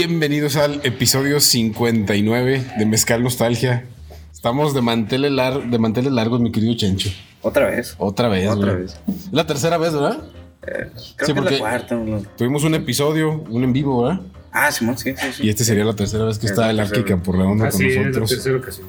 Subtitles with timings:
[0.00, 3.84] Bienvenidos al episodio 59 de Mezcal Nostalgia.
[4.32, 7.10] Estamos de manteles, lar- de manteles largos, mi querido Chencho.
[7.42, 7.96] Otra vez.
[7.98, 8.82] Otra vez, Otra güey.
[8.84, 9.00] vez.
[9.32, 10.18] La tercera vez, ¿verdad?
[10.60, 11.98] Creo Sí, que es porque- la cuarta.
[12.36, 14.20] Tuvimos un episodio, un en vivo, ¿verdad?
[14.60, 15.46] Ah, Simón, sí, sí, sí.
[15.46, 16.90] Y este sería la tercera vez que Es está el vez.
[17.24, 18.30] por redonda con Así es, la nosotros.
[18.30, 18.86] tercera ocasión.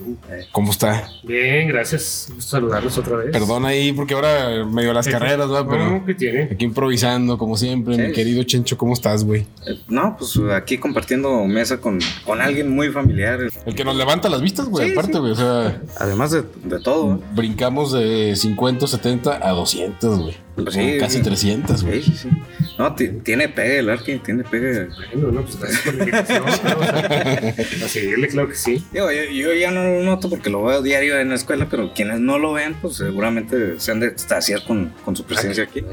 [0.51, 1.07] ¿Cómo está?
[1.23, 2.29] Bien, gracias.
[2.33, 3.31] Gusto saludarlos otra vez.
[3.31, 5.65] Perdón ahí, porque ahora medio las carreras, ¿verdad?
[5.69, 6.43] Pero No, ¿qué tiene?
[6.51, 7.95] aquí improvisando, como siempre.
[7.95, 8.01] Sí.
[8.01, 9.41] Mi querido Chencho, ¿cómo estás, güey?
[9.67, 13.39] Eh, No, pues aquí compartiendo mesa con, con alguien muy familiar.
[13.65, 15.19] El que nos levanta las vistas, güey, Sí, aparte, sí.
[15.19, 15.31] güey.
[15.33, 17.15] O sea, Además de, de todo.
[17.15, 17.19] ¿eh?
[17.35, 20.35] brincamos de 50, 70 a 200, güey.
[20.55, 21.23] Pues casi sí.
[21.23, 22.03] 300, güey.
[22.03, 22.29] Sí, sí, sí.
[22.77, 24.87] No, ti- tiene pegue el Arqui, tiene pegue.
[25.13, 26.43] Bueno, no, pues gracias por la invitación.
[26.45, 26.51] ¿no?
[26.51, 28.83] O sea, a seguirle, claro que sí.
[28.91, 31.93] Digo, yo, yo ya no lo noto porque lo veo diario en la escuela, pero
[31.93, 35.83] quienes no lo ven, pues seguramente se han de extasiar con, con su presencia aquí.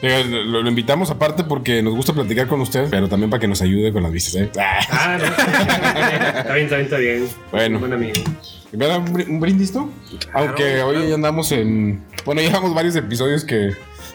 [0.00, 3.48] Eh, Lo, lo invitamos aparte porque nos gusta platicar con usted, pero también para que
[3.48, 4.50] nos ayude con las vistas, ¿eh?
[4.56, 4.78] Ah.
[4.90, 5.24] Ah, no.
[6.38, 7.28] Está bien, está bien, está bien.
[7.50, 7.78] Bueno.
[7.80, 8.12] Buen amigo.
[8.70, 9.90] ¿Me da un, bri- un brindis, no?
[10.34, 12.04] Aunque hoy ya andamos en.
[12.24, 13.70] Bueno, llevamos varios episodios que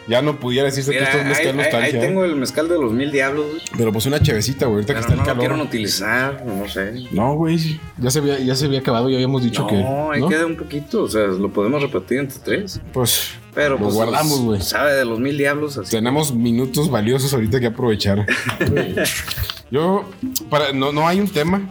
[0.08, 1.86] ya no pudiera decirse Mira, que esto es ahí, mezcal ahí- nostalgia.
[2.00, 2.08] ahí ¿eh?
[2.08, 3.62] tengo el mezcal de los mil diablos, güey.
[3.76, 5.46] Pero pues una chevecita, güey, ahorita Pero que está no el lo calor.
[5.46, 6.92] quieren utilizar, no sé.
[7.12, 9.76] No, güey, ya se había, ya se había acabado, ya habíamos dicho no, que.
[10.14, 10.28] ahí ¿no?
[10.28, 12.80] queda un poquito, o sea, lo podemos repetir entre tres.
[12.92, 14.60] Pues Pero Lo pues guardamos, güey.
[14.60, 15.90] Sabe de los mil diablos, así.
[15.92, 18.26] tenemos minutos valiosos ahorita que aprovechar.
[19.70, 20.04] Yo,
[20.50, 21.62] para, no, no hay un tema.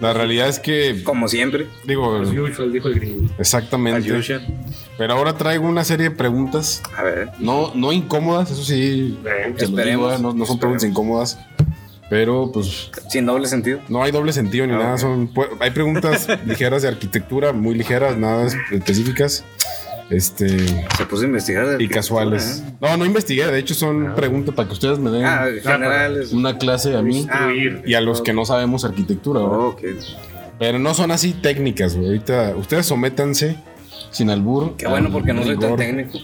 [0.00, 1.66] La realidad es que, Como siempre.
[1.86, 3.30] digo, As usual, dijo el gringo.
[3.38, 4.12] exactamente.
[4.12, 4.40] Ayusha.
[4.96, 7.30] Pero ahora traigo una serie de preguntas, A ver.
[7.40, 10.22] no, no incómodas, eso sí, digo, Esperemos, ¿eh?
[10.22, 11.38] no, no son preguntas incómodas.
[12.10, 13.80] Pero pues Sin doble sentido.
[13.88, 14.98] no hay doble sentido ni Ah, nada.
[14.98, 19.42] Son, hay preguntas ligeras de arquitectura, muy ligeras, nada específicas.
[20.10, 20.48] Este
[20.96, 21.80] Se puso a investigar.
[21.80, 22.62] y casuales.
[22.64, 22.72] ¿eh?
[22.80, 24.14] No, no investigué, de hecho son Ah.
[24.14, 26.32] preguntas para que ustedes me den Ah, generales.
[26.32, 27.26] una clase a mí
[27.86, 29.40] y a los que no sabemos arquitectura.
[30.58, 32.08] Pero no son así técnicas, güey.
[32.08, 33.56] Ahorita ustedes sométanse
[34.10, 34.76] sin albur.
[34.76, 36.18] Qué bueno porque no soy tan técnico.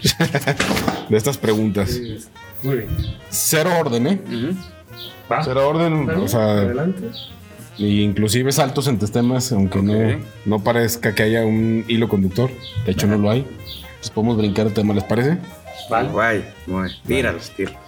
[1.09, 1.89] De estas preguntas.
[1.89, 2.17] Sí,
[2.63, 2.89] Muy bien.
[3.29, 4.21] Cero orden, ¿eh?
[5.31, 5.43] Va.
[5.43, 7.09] Cero orden, o sea, Adelante.
[7.77, 12.49] y inclusive saltos entre temas, aunque no, no parezca que haya un hilo conductor.
[12.85, 13.45] De hecho, no lo hay.
[13.99, 15.37] Pues podemos brincar el tema, ¿les parece?
[15.89, 16.09] Vale.
[16.09, 16.91] Guay, guay.
[17.05, 17.79] Tíralos, tíralos.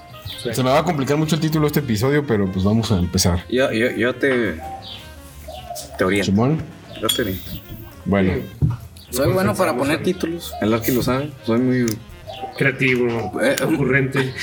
[0.51, 2.99] Se me va a complicar mucho el título de este episodio, pero pues vamos a
[2.99, 3.45] empezar.
[3.49, 4.59] Yo, yo, yo te.
[5.97, 6.25] Te oriento.
[6.25, 6.61] Simón.
[7.01, 7.51] Yo te oriento.
[8.05, 8.33] Bueno,
[9.13, 10.53] Soy bueno para poner títulos.
[10.59, 11.31] El Arqui lo sabe.
[11.45, 11.85] Soy muy,
[12.57, 14.33] Creativo, Eh, ocurrente,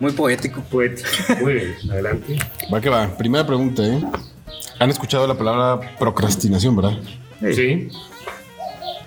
[0.00, 0.62] muy poético.
[0.62, 1.08] poético.
[1.40, 1.74] Muy bien.
[1.90, 2.38] Adelante.
[2.72, 3.08] va que va.
[3.16, 4.00] Primera pregunta, ¿eh?
[4.78, 6.98] Han escuchado la palabra procrastinación, ¿verdad?
[7.52, 7.88] Sí.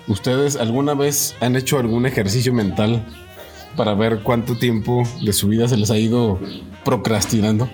[0.06, 3.04] ¿Ustedes alguna vez han hecho algún ejercicio mental
[3.74, 6.38] para ver cuánto tiempo de su vida se les ha ido
[6.84, 7.64] procrastinando?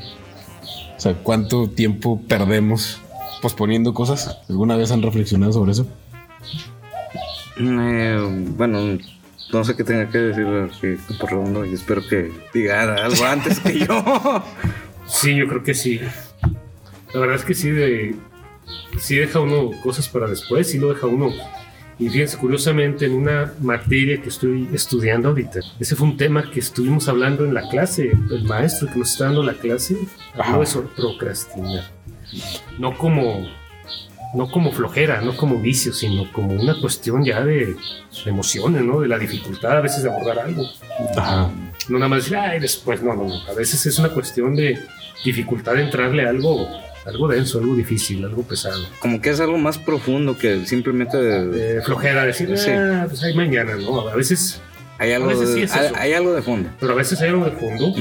[0.97, 3.01] O sea, ¿cuánto tiempo perdemos
[3.43, 4.39] posponiendo cosas?
[4.49, 5.87] ¿Alguna vez han reflexionado sobre eso?
[7.57, 8.19] Eh,
[8.57, 8.99] bueno,
[9.53, 13.81] no sé qué tenga que decir por redondo y espero que diga algo antes que
[13.81, 14.43] yo.
[15.05, 16.01] Sí, yo creo que sí.
[17.13, 18.15] La verdad es que sí, de,
[18.99, 21.31] sí deja uno cosas para después, sí lo deja uno.
[21.99, 26.61] Y fíjense, curiosamente, en una materia que estoy estudiando ahorita, ese fue un tema que
[26.61, 28.13] estuvimos hablando en la clase.
[28.31, 29.97] El maestro que nos está dando la clase
[30.35, 31.85] habló de procrastinar.
[32.79, 33.47] No como,
[34.35, 37.77] no como flojera, no como vicio, sino como una cuestión ya de, de
[38.31, 39.01] emociones, ¿no?
[39.01, 40.65] De la dificultad a veces de abordar algo.
[41.17, 41.51] Ajá.
[41.89, 43.35] No nada más decir, ay, después, no, no, no.
[43.49, 44.79] A veces es una cuestión de
[45.25, 46.69] dificultad de entrarle a algo,
[47.05, 48.85] algo denso, algo difícil, algo pesado.
[49.01, 51.17] Como que es algo más profundo que simplemente.
[51.19, 52.71] Eh, flojera, decir, Sí.
[52.71, 54.09] ah, pues hay mañana, ¿no?
[54.09, 54.61] A veces,
[54.99, 55.95] hay, algo veces de, sí es hay, eso.
[55.99, 56.71] hay algo de fondo.
[56.81, 57.93] pero a veces hay algo de fondo.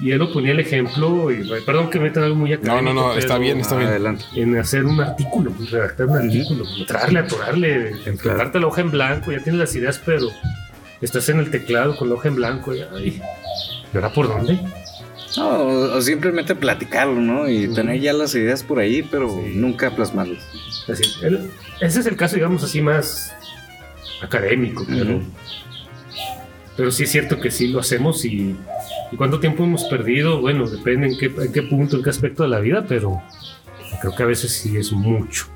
[0.00, 2.82] Y él lo ponía el ejemplo, y perdón que metan algo muy No, académico.
[2.94, 3.88] no, no, está pero bien, está bien.
[3.90, 4.24] Adelante.
[4.36, 9.40] En hacer un artículo, redactar un artículo, entrarle, atorarle, enfrentarte la hoja en blanco, ya
[9.42, 10.28] tienes las ideas, pero
[11.00, 13.20] estás en el teclado con la hoja en blanco, y, ay,
[13.92, 14.60] ¿y ahora por dónde?
[15.36, 17.48] No, o, o simplemente platicarlo, ¿no?
[17.48, 19.52] Y tener ya las ideas por ahí, pero Sí.
[19.56, 20.42] nunca plasmarlas.
[20.88, 21.50] Así, el-
[21.80, 23.32] ese es el caso, digamos así, más
[24.22, 25.20] académico, pero,
[26.76, 28.56] pero sí es cierto que sí lo hacemos y
[29.16, 32.48] cuánto tiempo hemos perdido, bueno, depende en qué, en qué punto, en qué aspecto de
[32.50, 33.22] la vida, pero
[34.00, 35.46] creo que a veces sí es mucho,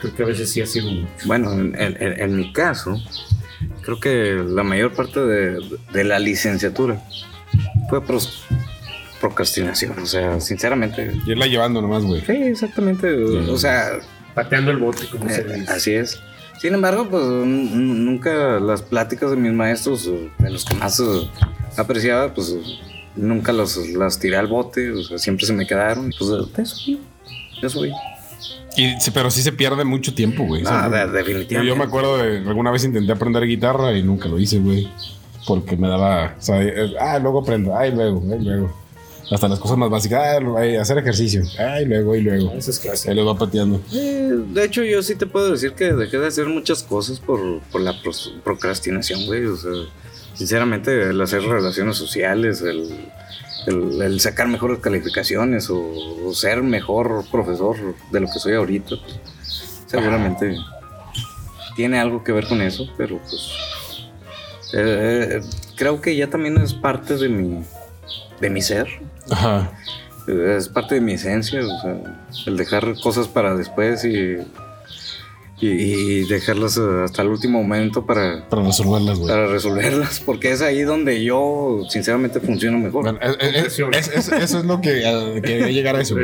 [0.00, 1.08] creo que a veces sí ha sido mucho.
[1.26, 2.96] Bueno, en, en- en mi caso,
[3.82, 5.58] creo que la mayor parte de,
[5.92, 7.02] de la licenciatura
[7.88, 8.44] fue pros-
[9.20, 9.98] procrastinación.
[9.98, 11.12] O sea, sinceramente.
[11.26, 12.22] Y irla llevando nomás, güey.
[12.22, 13.12] Sí, exactamente.
[13.14, 13.98] O sea,
[14.34, 15.72] Pateando el bote, como se eh, dice.
[15.72, 16.18] así es.
[16.60, 21.28] Sin embargo, pues nunca las pláticas de mis maestros, eh, de los que más eh,
[21.76, 22.54] apreciaba, pues
[23.16, 26.12] nunca los, las tiré al bote, o sea, siempre se me quedaron.
[26.18, 26.76] Pues de eso,
[27.62, 27.84] eso.
[28.76, 30.62] Y, sí, pero sí se pierde mucho tiempo, güey.
[30.62, 31.66] O sea, Ah, de- yo- definitivamente.
[31.68, 34.88] Yo me acuerdo de alguna vez intenté aprender guitarra y nunca lo hice, güey.
[35.46, 38.72] Porque me daba, o sea, eh, ah, luego aprendo, ay, luego, ay, luego.
[39.32, 42.52] Hasta las cosas más básicas, ah, ay, hacer ejercicio, ay, luego, y luego.
[42.52, 43.10] Eso es clase.
[43.10, 43.80] Ahí lo va pateando.
[43.92, 47.60] Eh, de hecho, yo sí te puedo decir que dejé de hacer muchas cosas por,
[47.72, 47.94] por la
[48.44, 49.46] procrastinación, güey.
[49.46, 49.70] O sea,
[50.40, 52.98] sinceramente, el hacer relaciones sociales, el,
[53.66, 55.78] el- el sacar mejores calificaciones o,
[56.24, 57.76] o ser mejor profesor
[58.10, 59.20] de lo que soy ahorita, pues,
[59.86, 60.56] seguramente
[61.76, 63.50] tiene algo que ver con eso, pero pues
[64.72, 65.42] eh,
[65.76, 67.62] creo que ya también es parte de mi,
[68.40, 68.88] de mi ser.
[69.30, 69.70] Ajá.
[70.26, 71.96] Es parte de mi esencia, o sea,
[72.46, 74.38] el dejar cosas para después y,
[75.60, 79.30] y, y dejarlas eh, hasta el último momento para, Para resolverlas, güey.
[79.32, 83.02] para resolverlas, porque es ahí donde yo sinceramente funciono mejor.
[83.04, 86.14] Bueno, es- es- es- es- eso es lo que a- quería llegar a eso,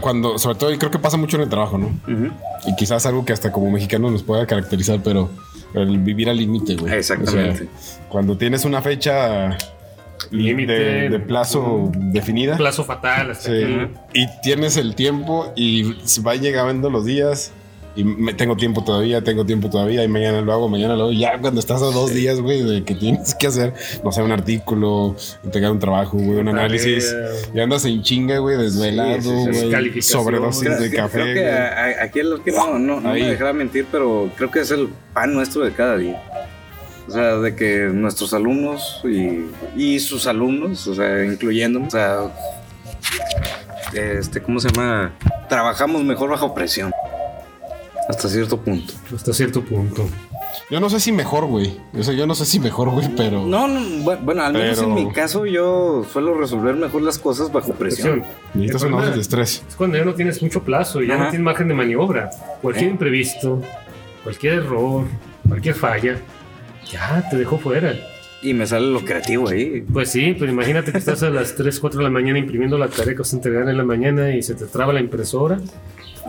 [0.00, 1.86] cuando, sobre todo, y creo que pasa mucho en el trabajo, ¿no?
[2.06, 2.32] Ujú.
[2.66, 5.28] Y quizás algo que hasta como mexicanos nos pueda caracterizar, pero
[5.74, 6.94] el vivir al límite, güey.
[6.94, 7.64] Exactamente.
[7.74, 9.56] O sea, cuando tienes una fecha
[10.30, 10.72] Límite.
[10.72, 13.92] de, de plazo definida Plazo fatal hasta sí, aquí.
[14.14, 15.82] y tienes el tiempo y
[16.26, 17.52] va llegando los días
[17.94, 21.12] y me, tengo tiempo todavía, tengo tiempo todavía y mañana lo hago, mañana lo hago.
[21.12, 23.72] Ya cuando estás a dos días, güey, de que tienes que hacer,
[24.04, 27.16] no sé, un artículo, entregar un trabajo, güey, un análisis.
[27.54, 31.22] Y andas en chinga, güey, desvelado, Sí, sí, sí, güey, sobredosis Creo, de que- café.
[31.22, 34.30] creo que a- a- aquí es lo que no, no, no me dejará mentir, pero
[34.36, 36.22] creo que es el pan nuestro de cada día.
[37.08, 42.18] O sea, de que nuestros alumnos y, y sus alumnos, o sea, incluyéndome, o sea,
[43.94, 45.12] este, ¿cómo se llama?
[45.48, 46.92] Trabajamos mejor bajo presión.
[48.08, 48.94] Hasta cierto punto.
[49.14, 50.06] Hasta cierto punto.
[50.70, 51.76] Yo no sé si mejor, güey.
[51.96, 53.44] O sea, yo no sé si mejor, güey, pero.
[53.44, 57.18] No, no, bu- bueno, al menos Pero- en mi caso yo suelo resolver mejor las
[57.18, 58.24] cosas bajo presión.
[58.54, 59.62] Necesitas una de estrés.
[59.68, 61.24] Es cuando ya no tienes mucho plazo, ya Ajá.
[61.24, 62.30] no tienes margen de maniobra.
[62.62, 62.90] Cualquier ¿Eh?
[62.92, 63.62] imprevisto,
[64.24, 65.04] cualquier error,
[65.48, 66.18] cualquier falla,
[66.90, 67.94] ya te dejó fuera.
[68.42, 69.82] Y me sale lo creativo ahí.
[69.92, 72.88] Pues sí, pero imagínate que estás a las 3, 4 de la mañana imprimiendo la
[72.88, 75.58] tarea que vas a entregar en la mañana y se te traba la impresora.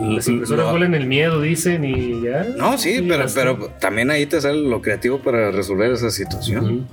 [0.00, 2.44] Las impresoras Lo- huelen el miedo, dicen, y ya.
[2.56, 6.86] No, sí, pero, pero también ahí te sale lo creativo para resolver esa situación.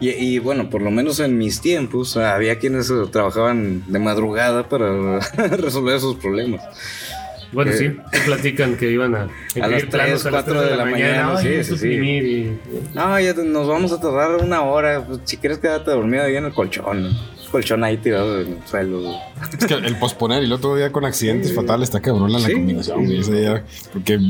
[0.00, 5.18] Y, y, bueno, por lo menos en mis tiempos había quienes trabajaban de madrugada para
[5.58, 6.62] resolver esos problemas.
[7.52, 10.60] Bueno, Eh, sí, te platican que iban a imprimir las planos 3, a las 3
[10.70, 11.36] de la, mañana.
[11.40, 11.88] sí, Ay, sí, sí.
[11.88, 12.58] y-
[12.94, 15.04] No, ya nos vamos a tardar una hora.
[15.04, 17.10] Pues, si quieres quédate dormido ahí en el colchón.
[17.50, 19.12] Colchón ahí tirado en el suelo.
[19.58, 22.52] Es que el posponer y el otro día con accidentes fatales está cabrón la Sí.
[22.52, 23.20] combinación, güey.
[23.92, 24.20] Porque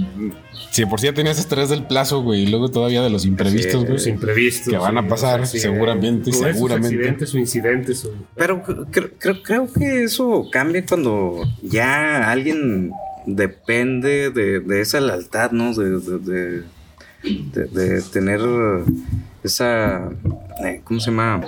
[0.70, 3.26] si de por sí ya tenías estrés del plazo, güey, y luego todavía de los
[3.26, 3.92] imprevistos, güey.
[3.92, 4.72] Los imprevistos.
[4.72, 6.96] Que van a pasar, seguramente, seguramente.
[6.96, 8.04] accidentes o incidentes.
[8.06, 8.86] o- Pero creo,
[9.20, 12.90] creo, creo que eso cambia cuando ya alguien
[13.36, 15.74] depende de, de esa lealtad, ¿no?
[15.74, 16.62] De, de,
[17.22, 18.40] de- tener
[19.42, 20.10] esa.
[20.64, 21.42] eh, ¿Cómo se llama?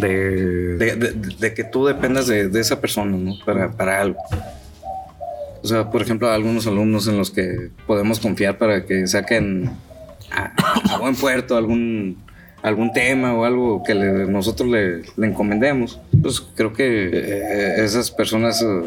[0.00, 3.34] De, que tú dependas de, esa persona, ¿no?
[3.44, 4.18] Para, para algo.
[5.62, 9.70] O sea, por ejemplo, algunos alumnos en los que podemos confiar para que saquen
[10.30, 12.18] a, buen puerto algún,
[12.62, 16.00] algún tema o algo que nosotros le, le encomendemos.
[16.22, 18.82] Pues creo que eh, esas personas eh,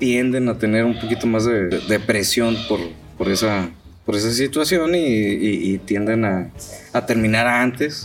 [0.00, 2.80] tienden a tener un poquito más de, de presión por,
[3.16, 3.68] por, esa,
[4.04, 6.50] por esa situación y, y- y tienden a,
[6.92, 8.04] a terminar antes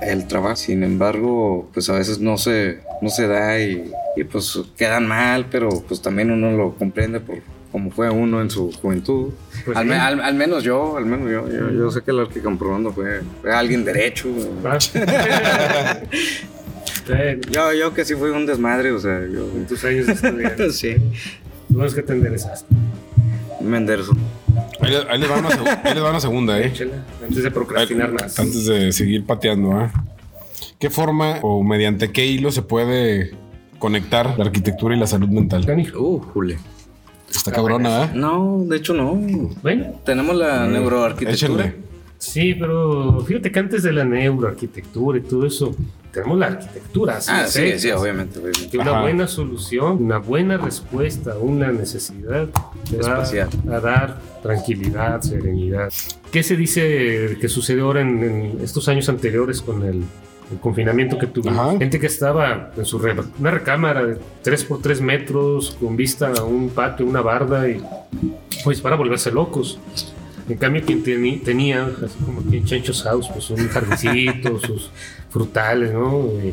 [0.00, 0.56] el trabajo.
[0.56, 5.46] Sin embargo, pues a veces no se, no se da y, y, pues quedan mal,
[5.50, 7.38] pero pues también uno lo comprende por
[7.72, 9.32] como fue uno en su juventud.
[9.64, 9.92] Pues al, sí.
[9.94, 13.20] al- al menos yo, al menos yo, yo, yo sé que el que comprobando fue,
[13.42, 14.28] fue alguien derecho.
[17.50, 19.48] Yo, yo que sí fui un desmadre, o sea, yo...
[19.54, 20.56] en tus años de estudiar.
[20.72, 20.94] sí,
[21.70, 22.74] Lo es que te enderezaste.
[23.60, 24.18] Menderson.
[24.80, 25.48] Ahí, le- ahí les va una,
[25.84, 26.72] ahí les va una segunda, ¿eh?
[27.26, 28.38] Antes de procrastinar más.
[28.38, 29.90] Antes de seguir pateando, ¿ah?
[30.78, 33.32] ¿Qué forma o mediante qué hilo se puede
[33.78, 35.64] conectar la arquitectura y la salud mental?
[35.96, 36.58] Uh, jule.
[37.34, 38.10] Está cabrona, ¿ah?
[38.14, 39.14] No, de hecho no.
[39.62, 41.64] Bueno, Tenemos la neuroarquitectura.
[41.66, 41.93] Échenle.
[42.24, 45.74] Sí, pero fíjate que antes de la neuroarquitectura y todo eso,
[46.12, 47.16] tenemos la arquitectura.
[47.16, 48.38] así Ah, de sí, sí, obviamente.
[48.38, 48.78] obviamente.
[48.78, 49.00] Una Ajá.
[49.02, 52.46] buena solución, una buena respuesta a una necesidad
[52.88, 53.48] te va Espacial.
[53.70, 55.92] a dar tranquilidad, serenidad.
[56.30, 60.02] ¿Qué se dice que sucedió ahora en, en estos años anteriores con el,
[60.52, 61.58] el confinamiento que tuvimos?
[61.58, 61.78] Ajá.
[61.78, 66.32] Gente que estaba en su re- una recámara de 3 por 3 metros con vista
[66.32, 67.82] a un patio, una barda y
[68.62, 69.78] pues para volverse locos.
[70.48, 71.02] En cambio, quien
[71.42, 74.90] tenía, así como aquí en Chancho's House, pues un jardincito, sus
[75.30, 76.28] frutales, ¿no?
[76.44, 76.52] Y,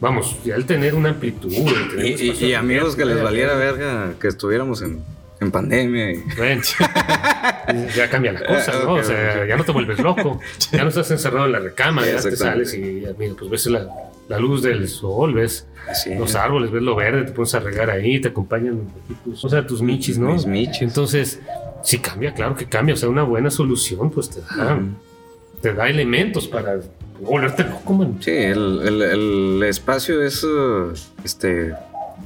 [0.00, 1.52] vamos, al tener una amplitud.
[1.52, 5.02] Y, y- y amigos que les valiera verga que estuviéramos en,
[5.40, 6.12] en pandemia.
[6.12, 6.62] y- Bueno,
[7.96, 8.94] ya cambia la cosa, ¿no?
[8.94, 9.48] Ok, O sea, ok.
[9.48, 10.40] ya no te vuelves loco.
[10.72, 12.80] Ya no estás encerrado en la recámara, ya te sales y,
[13.18, 13.86] mira, pues ves la,
[14.28, 16.14] la luz del sol, ves Así.
[16.14, 18.80] los árboles, ves lo verde, te pones a regar ahí, te acompañan
[19.24, 20.32] tus, o sea, tus michis, ¿no?
[20.32, 20.82] Mis michis.
[20.82, 21.40] Entonces,
[21.82, 22.94] sí cambia, claro que cambia.
[22.94, 24.78] O sea, una buena solución, pues te da,
[25.60, 26.80] te da elementos para
[27.20, 28.16] volverte loco, man.
[28.20, 30.92] Sí, el, el- el espacio es uh,
[31.24, 31.72] este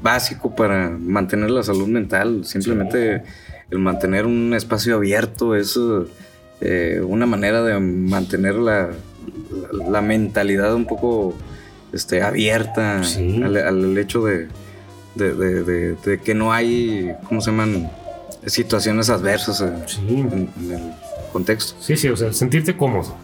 [0.02, 2.44] básico para mantener la salud mental.
[2.44, 3.22] Simplemente
[3.70, 6.06] el mantener un espacio abierto es uh,
[6.60, 8.90] eh, una manera de mantener la,
[9.72, 11.34] la- la mentalidad un poco
[11.92, 13.42] este, abierta Sí.
[13.42, 14.48] al, al hecho de-
[15.14, 17.90] de- de que no hay, ¿cómo se llaman?
[18.46, 20.92] Situaciones adversas Sí, en, en el
[21.32, 21.74] contexto.
[21.80, 23.16] sí, sí, o sea, sentirte cómodo.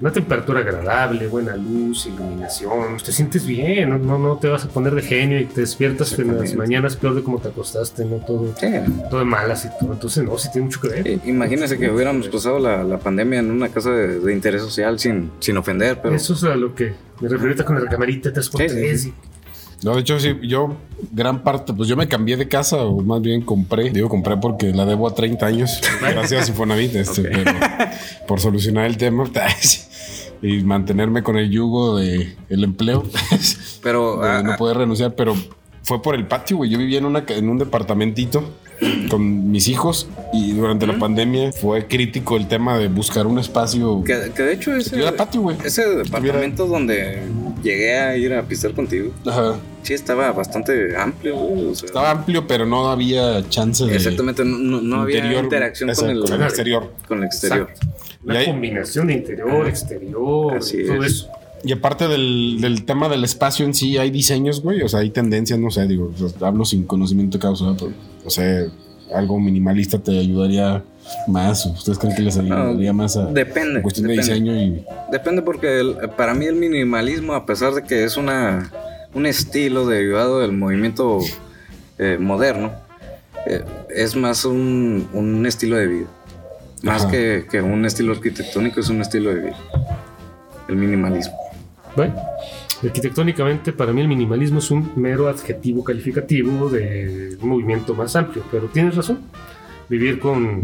[0.00, 4.68] Una temperatura agradable, buena luz, iluminación, te sientes bien, no, no, no te vas a
[4.68, 8.16] poner de genio y te despiertas en las mañanas peor de cómo te acostaste, no
[8.18, 8.66] todo, Sí,
[9.10, 9.94] todo de malas y todo.
[9.94, 11.08] Entonces, no, sí tiene mucho que ver.
[11.08, 14.98] Eh, Imagínense que hubiéramos pasado la, la pandemia en una casa de, de interés social
[15.00, 18.30] sin, sin ofender, pero Eso es a lo que me refiero ahorita con la camarita
[18.32, 19.14] 3x3 Sí, sí,
[19.82, 20.76] No, de hecho, sí, yo,
[21.12, 23.90] gran parte, pues yo me cambié de casa, o más bien compré.
[23.90, 27.52] Digo, compré porque la debo a 30 años, gracias a Infonavit, este, pero
[28.28, 29.24] por solucionar el tema
[30.42, 33.04] y mantenerme con el yugo de el empleo,
[33.82, 35.34] pero de ah, no ah, poder renunciar, pero
[35.82, 36.70] fue por el patio, güey.
[36.70, 38.44] Yo vivía en, una, en un departamentito
[39.10, 44.02] con mis hijos y durante la pandemia fue crítico el tema de buscar un espacio
[44.04, 45.56] que de hecho ese, tuviera patio, güey.
[45.64, 47.20] ese departamento donde
[47.62, 49.56] llegué a ir a pisar contigo, Ajá.
[49.82, 51.36] sí estaba bastante amplio.
[51.36, 55.44] güey, o sea, Estaba amplio, pero no había chance de exactamente, no, no- había interior,
[55.44, 56.92] interacción con el, exacto, con el exterior.
[57.08, 57.68] con el exterior.
[57.70, 57.86] Exacto.
[58.24, 61.12] La combinación de interior, exterior, Así todo es.
[61.12, 61.28] eso.
[61.62, 64.82] Y aparte del, del tema del espacio en sí, hay diseños, güey.
[64.82, 67.92] O sea, hay tendencias, no sé, digo, o sea, hablo sin conocimiento de causa, pero,
[68.24, 68.64] o sea,
[69.14, 70.82] algo minimalista te ayudaría
[71.26, 71.66] más.
[71.66, 73.76] ¿Ustedes creen que les ayudaría más a Depende.
[73.76, 74.32] en cuestión de depende.
[74.34, 74.56] diseño?
[74.56, 78.70] Y Depende porque el- para mí el minimalismo, a pesar de que es una,
[79.12, 81.18] un estilo derivado del movimiento
[81.98, 82.70] eh, moderno,
[83.46, 83.64] eh,
[83.94, 86.06] es más un, un estilo de vida.
[86.82, 89.56] Más que, que un estilo arquitectónico, es un estilo de vida.
[90.68, 91.34] El minimalismo.
[91.96, 92.14] Bueno,
[92.82, 98.42] arquitectónicamente para mí el minimalismo es un mero adjetivo calificativo de un movimiento más amplio,
[98.50, 99.20] pero tienes razón.
[99.88, 100.62] Vivir con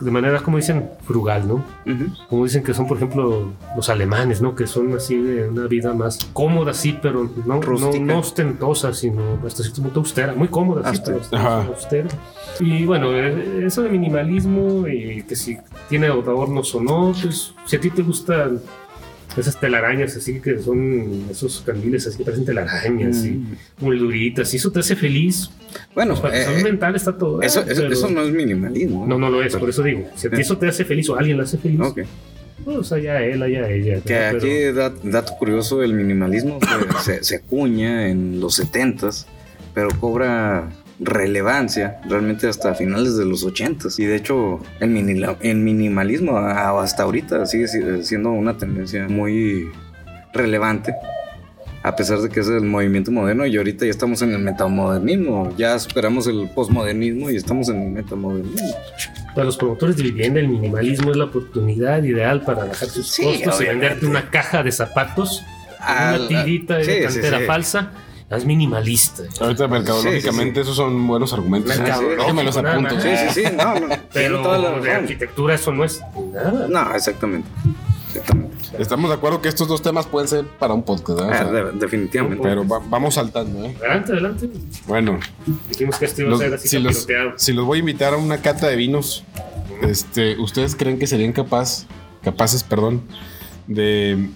[0.00, 1.54] de manera, como dicen, frugal, ¿no?
[1.86, 2.12] Ujú.
[2.28, 4.54] Como dicen que son, por ejemplo, los alemanes, ¿no?
[4.54, 9.38] Que son así de una vida más cómoda, sí, pero no, no, no ostentosa, sino
[9.46, 10.34] hasta cierto punto austera.
[10.34, 11.64] Muy cómoda, sí, pero Ajá.
[11.64, 12.08] austera.
[12.60, 15.56] Y bueno, eh, eso de minimalismo y que si
[15.88, 18.60] tiene adornos o no, pues si a ti te gustan
[19.38, 23.42] esas telarañas así que son esos candiles así que parecen telarañas y
[23.80, 25.50] muy duritas, y eso te hace feliz,
[25.94, 27.42] Bueno, pues para tu eh, salud mental está todo.
[27.42, 29.06] eso, eso, pero- eso no es minimalismo.
[29.06, 30.30] no, no lo es, por eso digo, si Eh.
[30.38, 32.00] eso te hace feliz o alguien le hace feliz, Ok.
[32.64, 34.00] pues allá él, allá ella.
[34.00, 34.38] Que ¿no?
[34.38, 36.70] aquí, Pero- dat- dato curioso, el minimalismo pues,
[37.04, 39.26] se, se acuña en los 70s,
[39.74, 43.98] pero cobra relevancia realmente hasta finales de los 80s.
[43.98, 49.68] Y de hecho, el, minila- el minimalismo hasta ahorita sigue si- siendo una tendencia muy
[50.32, 50.94] relevante.
[51.82, 55.54] A pesar de que es el movimiento moderno y ahorita ya estamos en el metamodernismo,
[55.56, 58.74] ya superamos el posmodernismo y estamos en el metamodernismo.
[59.36, 63.22] Para los promotores de vivienda, el minimalismo es la oportunidad ideal para bajar sus Sí,
[63.22, 63.68] costos y obviamente.
[63.86, 65.44] venderte una caja de zapatos,
[65.78, 67.44] Al- una tirita de sí, sí, cantera sí.
[67.44, 67.90] falsa.
[68.28, 69.22] Es minimalista.
[69.40, 71.76] ahorita mercadológicamente esos son buenos argumentos.
[71.78, 71.82] ¿eh?
[72.18, 73.00] Déjenme los apunto.
[73.00, 73.86] Sí, sí, sí, no, no.
[74.12, 76.00] Pero toda la de arquitectura eso no es
[76.32, 76.66] nada.
[76.68, 77.48] No, exactamente.
[78.08, 78.56] Exactamente.
[78.80, 81.28] Estamos de acuerdo que estos dos temas pueden ser para un podcast, ¿verdad?
[81.40, 82.42] Ah, O sea, de- definitivamente.
[82.42, 83.76] pero va- vamos saltando, ¿eh?
[83.78, 84.50] Adelante, adelante.
[84.88, 85.20] Bueno,
[85.68, 87.06] Dijimos que esto iba a ser así si, los,
[87.36, 89.22] si los voy a invitar a una cata de vinos,
[89.82, 91.84] este, ¿ustedes creen que serían capaz,
[92.24, 93.02] capaces, perdón,
[93.68, 94.30] de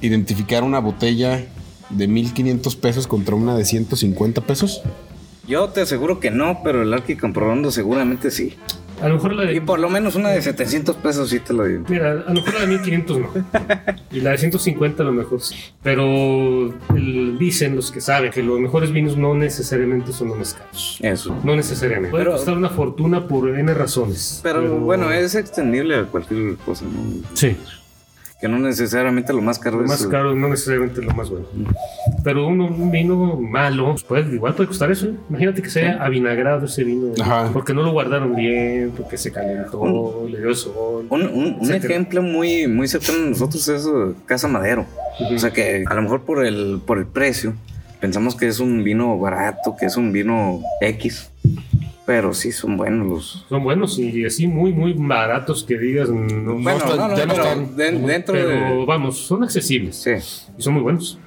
[0.00, 1.44] identificar una botella
[1.92, 4.82] de 1500 pesos contra una de 150 pesos?
[5.46, 8.54] Yo te aseguro que no, pero el Arqui Camporrondo seguramente sí.
[9.00, 9.60] A lo mejor la Y de.
[9.62, 11.84] por lo menos una de 700 pesos sí te lo digo.
[11.88, 13.28] Mira, a lo mejor la de 1500 no.
[14.12, 15.56] Y la de 150 a lo mejor sí.
[15.82, 20.54] Pero el- dicen los que saben que los mejores vinos no necesariamente son los más
[20.54, 20.98] caros.
[21.00, 21.36] Eso.
[21.42, 22.10] No necesariamente.
[22.12, 24.38] Puede Pero- costar una fortuna por N razones.
[24.44, 27.24] Pero, bueno, es extendible a cualquier cosa, ¿no?
[27.34, 27.56] Sí.
[28.42, 29.88] Que no necesariamente lo más caro Lo es.
[29.90, 31.46] más caro no necesariamente lo más bueno.
[32.24, 35.06] Pero uno, un vino malo, pues puede, igual puede costar eso.
[35.06, 35.14] ¿eh?
[35.30, 37.12] Imagínate que sea avinagrado ese vino.
[37.22, 37.50] Ajá.
[37.52, 41.06] Porque no lo guardaron bien, porque se calentó, le dio sol.
[41.08, 44.86] Un, un- un ejemplo muy, muy cercano a nosotros es uh, Casa Madero.
[45.20, 45.34] Ujú.
[45.36, 47.54] O sea que a lo mejor por el, por el precio
[48.00, 51.30] pensamos que es un vino barato, que es un vino X.
[52.14, 53.46] Pero sí son buenos los.
[53.48, 56.10] Son buenos y así muy, muy baratos que digas.
[56.10, 57.74] No, Bueno, no, no, ya no pero están.
[57.76, 58.84] de- dentro pero de.
[58.84, 60.10] vamos, son accesibles Sí.
[60.58, 61.18] y son muy buenos.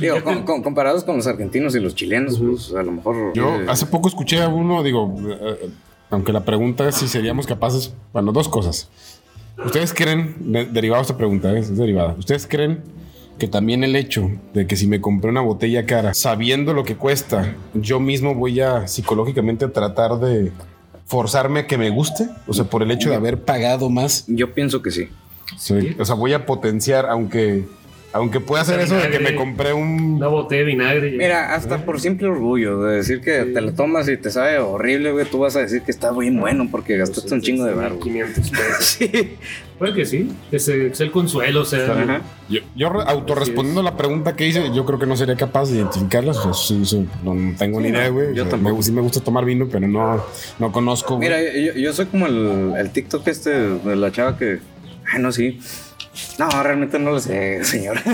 [0.00, 3.34] Digo, con- con- comparados con los argentinos y los chilenos, pues a lo mejor.
[3.34, 5.68] Yo eh, hace poco escuché a uno, digo, eh,
[6.08, 8.88] aunque la pregunta es si seríamos capaces, bueno, dos cosas.
[9.62, 12.80] ¿Ustedes creen, de- derivado esta pregunta, eh, es derivada, ¿ustedes creen
[13.40, 16.94] que también el hecho de que si me compré una botella cara, sabiendo lo que
[16.94, 20.52] cuesta, yo mismo voy a psicológicamente tratar de
[21.06, 22.28] forzarme a que me guste?
[22.46, 25.08] O sea, por el hecho de haber pagado más, Yo pienso que sí.
[25.56, 27.64] sí, o sea, voy a potenciar, aunque,
[28.12, 30.14] aunque pueda hacer eso de que me compré un...
[30.16, 31.10] Una botella de vinagre.
[31.12, 35.12] Mira, hasta por simple orgullo de decir que te lo tomas y te sabe horrible,
[35.12, 37.98] güey, tú vas a decir que está bien bueno porque gastaste un chingo de barro.
[38.00, 38.60] 500 pesos.
[38.80, 39.36] Sí.
[39.78, 40.30] Puede que sí.
[40.52, 41.90] Es, es el consuelo, o sea.
[42.02, 42.20] Ajá.
[42.50, 45.78] Yo, yo re- autorrespondiendo la pregunta que hice, yo creo que no sería capaz de
[45.78, 46.36] identificarlas.
[46.36, 48.34] O sea, sí, sí, no, no tengo Sí, ni idea, güey.
[48.34, 48.76] yo O sea, tampoco.
[48.76, 50.22] me, sí me gusta tomar vino, pero no,
[50.58, 51.18] no conozco.
[51.18, 54.58] Mira, yo, yo soy como el, el TikTok este de la chava que.
[55.10, 55.58] Ay, no, sí.
[56.38, 57.98] No, realmente no lo sé, señor.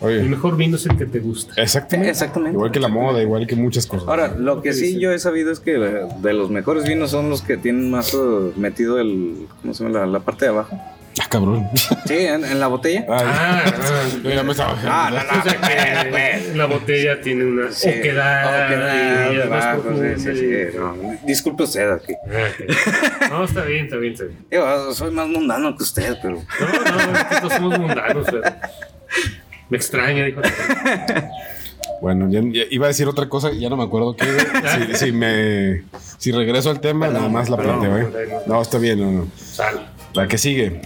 [0.00, 1.52] El Oye, mejor vino es el que te gusta.
[1.60, 2.10] exactamente.
[2.10, 2.56] Exactamente.
[2.56, 4.08] Igual que la moda, igual que muchas cosas.
[4.08, 7.28] Ahora, lo que sí yo he sabido es que de, de los mejores vinos son
[7.28, 8.18] los que tienen más eh,
[8.56, 9.46] metido el.
[9.60, 10.00] ¿Cómo se llama?
[10.00, 10.80] La, la parte de abajo.
[11.18, 11.68] Ah, cabrón.
[12.06, 13.00] Sí, en, en la botella.
[13.08, 14.76] Ay, Ah, ah, yo ya me estaba.
[14.84, 15.40] Ah, no, no.
[15.40, 17.88] o sea que la botella tiene una Sí.
[17.88, 20.96] oquedad, Oquedad, y profunda sí, sí, sí, no.
[21.24, 22.14] Disculpe usted aquí.
[22.30, 23.28] Ah.
[23.30, 24.46] No, está bien, está bien, está bien.
[24.50, 26.36] Digo, soy más mundano que usted, pero.
[26.36, 28.42] No, no, todos somos mundanos, pero
[29.68, 30.40] me extraña, dijo.
[32.00, 34.26] Bueno, ya, ya iba a decir otra cosa, ya no me acuerdo qué.
[34.96, 35.82] Si, si me.
[36.18, 38.08] Si regreso al tema, nada más la planteo, ¿eh?
[38.46, 39.28] No, está bien, no, no.
[39.36, 39.86] Sal.
[40.14, 40.80] La que sigue.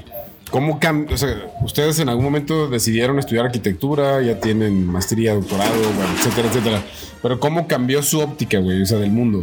[0.54, 1.12] ¿Cómo cambió?
[1.12, 6.46] O sea, ustedes en algún momento decidieron estudiar arquitectura, ya tienen maestría, doctorado, bueno, etcétera,
[6.48, 6.82] etcétera.
[7.20, 8.80] Pero ¿cómo cambió su óptica, güey?
[8.80, 9.42] O sea, del mundo.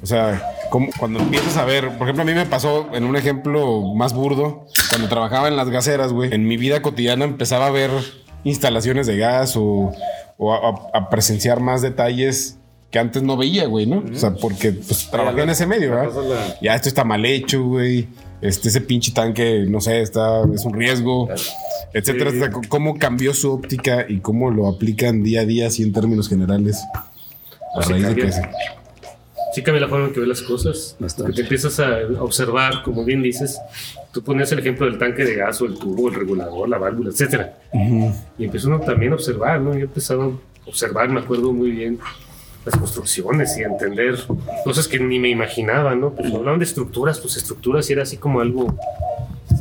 [0.00, 3.16] O sea, ¿cómo- cuando empiezas a ver, por ejemplo, a mí me pasó en un
[3.16, 7.70] ejemplo más burdo, cuando trabajaba en las gaseras, güey, en mi vida cotidiana empezaba a
[7.70, 7.90] ver
[8.44, 9.92] instalaciones de gas o,
[10.36, 12.58] o a, a presenciar más detalles
[12.92, 14.04] que antes no veía, güey, ¿no?
[14.08, 16.12] O sea, porque pues, trabajé en ese medio, ¿verdad?
[16.24, 18.06] la- Ya esto está mal hecho, güey.
[18.42, 21.28] Este, ese pinche tanque, no sé, está, es un riesgo,
[21.94, 22.36] etcétera, Sí.
[22.38, 22.60] etcétera.
[22.68, 26.82] ¿Cómo cambió su óptica y cómo lo aplican día a día, así en términos generales?
[26.94, 28.24] A Pues sí raíz de cambia.
[28.42, 28.72] que
[29.54, 30.96] Sí cambia la forma en que ves las cosas.
[30.98, 31.22] Bastante.
[31.24, 33.58] Porque te empiezas a observar, como bien dices,
[34.10, 37.10] tú pones el ejemplo del tanque de gas o el tubo, el regulador, la válvula,
[37.10, 37.58] etcétera.
[38.38, 39.74] Y empieza uno también a observar, ¿no?
[39.74, 40.22] Yo he empezado
[40.66, 41.98] a observar, me acuerdo muy bien,
[42.64, 44.16] las construcciones y a entender
[44.64, 46.10] cosas que ni me imaginaba, ¿no?
[46.10, 48.76] Pues hablaban de estructuras, pues estructuras y era así como algo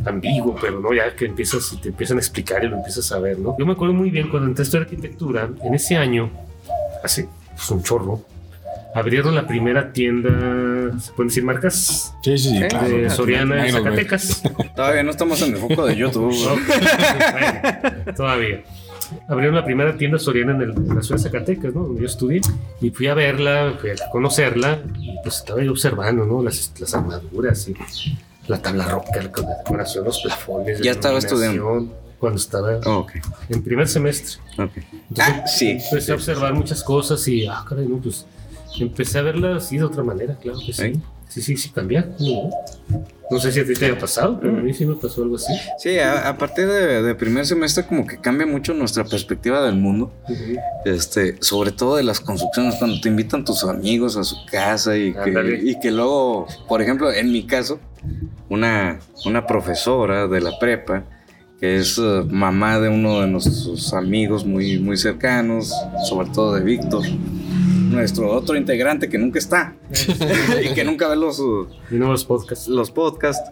[0.05, 3.19] ambiguo, pero no, ya que empiezas y te empiezan a explicar y lo empiezas a
[3.19, 3.55] ver, ¿no?
[3.57, 6.29] Yo me acuerdo muy bien cuando entré a estudiar arquitectura, en ese año,
[7.03, 8.23] hace pues, un chorro,
[8.93, 10.29] abrieron la primera tienda,
[10.99, 12.13] ¿se pueden decir marcas?
[12.23, 12.87] Sí, sí, sí, claro.
[12.89, 13.73] De Soriana en.
[13.73, 14.43] Zacatecas.
[14.75, 16.31] Todavía no estamos en el foco de YouTube.
[16.41, 16.55] No,
[17.31, 18.63] bueno, todavía.
[19.27, 21.83] Abrieron la primera tienda soriana en, el- en la ciudad de Zacatecas, ¿no?
[21.83, 22.41] Donde yo estudié.
[22.81, 24.79] Y fui a verla, fui a conocerla.
[24.99, 26.41] Y pues estaba yo observando, ¿no?
[26.43, 27.75] Las, las armaduras y
[28.47, 30.79] la tabla roca, la decoración, los plafones.
[30.79, 31.87] la Ya estaba estudiando.
[32.19, 33.13] Cuando estaba Oh, ok,
[33.49, 34.39] en primer semestre.
[34.57, 34.71] ok.
[35.09, 35.71] Entonces, Ah, sí.
[35.71, 38.27] Empecé a observar muchas cosas y, ah, caray, no, pues
[38.79, 40.93] empecé a verlas así de otra manera, claro que sí.
[40.93, 41.01] ¿Sí?
[41.31, 42.09] Sí, sí, sí, cambia.
[42.19, 42.49] No,
[43.29, 45.37] no sé si a ti te haya pasado, pero a mí sí me pasó algo
[45.37, 45.53] así.
[45.77, 49.75] Sí, a, a partir de, de primer semestre como que cambia mucho nuestra perspectiva del
[49.75, 50.11] mundo.
[50.83, 55.13] Este, sobre todo de las construcciones, cuando te invitan tus amigos a su casa y
[55.13, 57.79] que, y que luego, por ejemplo, en mi caso,
[58.49, 61.05] una, una profesora de la prepa,
[61.61, 65.73] que es eh, mamá de uno de nuestros amigos muy, muy cercanos,
[66.09, 67.03] sobre todo de Víctor,
[67.91, 69.75] nuestro otro integrante que nunca está
[70.63, 72.67] y que nunca ve los, uh, Y podcasts.
[72.67, 73.49] los podcasts,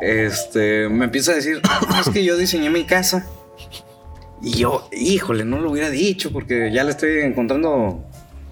[0.00, 3.26] este, me empieza a decir, "Ah, es que yo diseñé mi casa.
[4.42, 8.02] Y yo, híjole, no lo hubiera dicho porque ya le estoy encontrando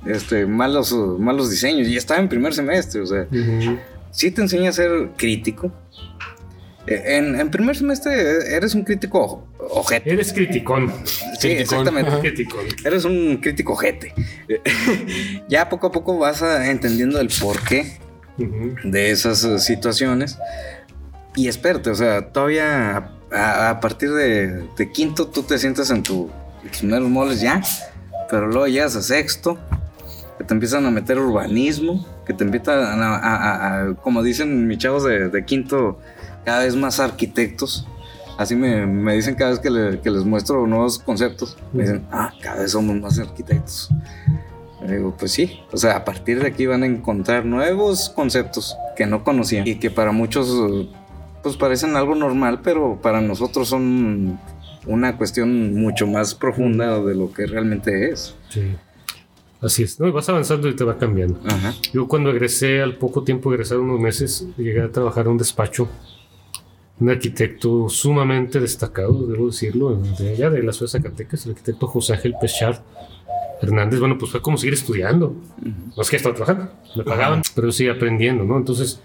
[0.06, 1.88] este, malos, malos diseños.
[1.88, 3.76] Y estaba en primer semestre, o sea, Ujú.
[4.12, 5.72] sí te enseña a ser crítico.
[6.86, 10.10] Eh, En, en primer semestre eres un crítico ojete.
[10.12, 10.92] Eres criticón.
[11.04, 11.60] Sí, criticón.
[11.60, 12.10] exactamente.
[12.20, 12.64] Criticón.
[12.84, 14.14] Eres un crítico ojete.
[15.48, 17.98] ya poco a poco vas a- entendiendo el porqué
[18.38, 18.74] Ujú.
[18.84, 20.38] de esas eh, situaciones.
[21.36, 26.02] Y espérate, o sea, todavía a, a partir de, de quinto tú te sientas en
[26.02, 26.30] tu
[26.62, 27.62] tus primeros moles ya,
[28.28, 29.58] pero luego llegas a sexto,
[30.36, 34.66] que te empiezan a meter urbanismo, que te empiezan a, a- a- a- como dicen
[34.66, 35.98] mis chavos de, de quinto,
[36.50, 37.86] cada vez más arquitectos.
[38.36, 41.56] Así me, me dicen cada vez que, le- que les muestro nuevos conceptos.
[41.72, 43.88] Me dicen, ah, cada vez somos más arquitectos.
[44.84, 45.60] Le digo, pues sí.
[45.70, 49.76] O sea, a partir de aquí van a encontrar nuevos conceptos que no conocían y
[49.76, 50.88] que para muchos,
[51.44, 54.40] pues parecen algo normal, pero para nosotros son
[54.86, 58.34] una cuestión mucho más profunda de lo que realmente es.
[58.48, 58.74] Sí.
[59.60, 60.08] Así es, ¿no?
[60.08, 61.38] Y vas avanzando y te va cambiando.
[61.46, 61.74] Ajá.
[61.92, 65.38] Yo cuando egresé, al poco tiempo de egresar, unos meses, llegué a trabajar en un
[65.38, 65.86] despacho.
[67.00, 71.86] Un arquitecto sumamente destacado, debo decirlo, de allá de la ciudad de Zacatecas, el arquitecto
[71.86, 72.76] José Ángel Pechard
[73.62, 74.00] Hernández.
[74.00, 75.34] Bueno, pues fue como seguir estudiando.
[75.96, 78.58] No es que estaba trabajando, me pagaban, pero seguía aprendiendo, ¿no?
[78.58, 79.00] Entonces,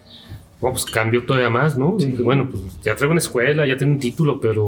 [0.60, 1.96] bueno, pues cambió todavía más, ¿no?
[2.00, 4.66] Y dije, bueno, pues ya traigo una escuela, ya tengo un título, pero,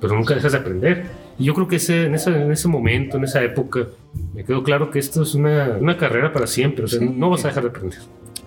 [0.00, 1.06] pero nunca dejas de aprender.
[1.38, 3.88] Y yo creo que ese, en, ese, en ese momento, en esa época,
[4.34, 6.84] me quedó claro que esto es una, una carrera para siempre.
[6.84, 7.08] O sea, Sí.
[7.16, 7.98] no vas a dejar de aprender.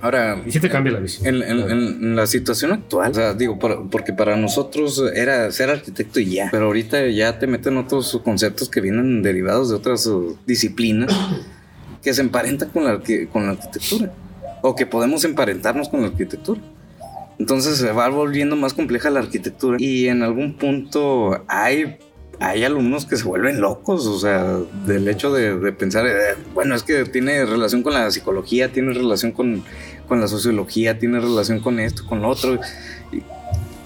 [0.03, 1.25] Ahora, Y sí te cambia la visión.
[1.25, 5.69] En, en- en- la situación actual, o sea, digo, por- porque para nosotros era ser
[5.69, 10.05] arquitecto y ya, pero ahorita ya te meten otros conceptos que vienen derivados de otras
[10.07, 11.09] uh, disciplinas
[12.03, 12.99] que se emparentan con la,
[13.31, 14.11] con la arquitectura
[14.61, 16.59] o que podemos emparentarnos con la arquitectura.
[17.39, 21.97] Entonces se va volviendo más compleja la arquitectura y en algún punto hay,
[22.43, 26.75] hay alumnos que se vuelven locos, o sea, del hecho de, de pensar, eh, bueno,
[26.75, 29.63] es que tiene relación con la psicología, tiene relación con,
[30.07, 32.59] con la sociología, tiene relación con esto, con lo otro,
[33.11, 33.17] y,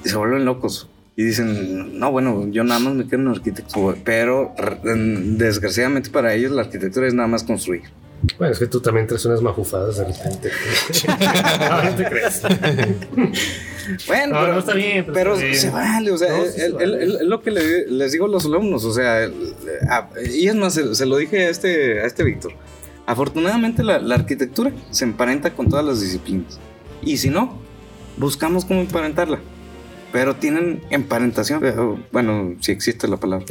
[0.03, 0.89] y se vuelven locos.
[1.15, 3.97] Y dicen, no, bueno, yo nada más me quedo en arquitectura.
[4.03, 7.81] Pero desgraciadamente para ellos la arquitectura es nada más construir.
[8.37, 10.51] Bueno, es que tú también traes unas mafufadas de repente.
[11.59, 12.41] no, no te crees.
[14.07, 15.57] Bueno, No, pero, no está bien, pero pero está bien.
[15.59, 17.03] se vale, o sea, No, es, sí se es- vale.
[17.05, 19.53] es- es lo que le- les digo a los alumnos, o sea, el-
[19.89, 22.53] a- y es más, se, se lo dije a este, a este Víctor.
[23.05, 26.59] Afortunadamente la, la arquitectura se emparenta con todas las disciplinas.
[27.01, 27.57] Y si no,
[28.17, 29.39] buscamos cómo emparentarla.
[30.17, 31.61] Pero tienen emparentación.
[32.11, 33.45] Bueno, si existe la palabra.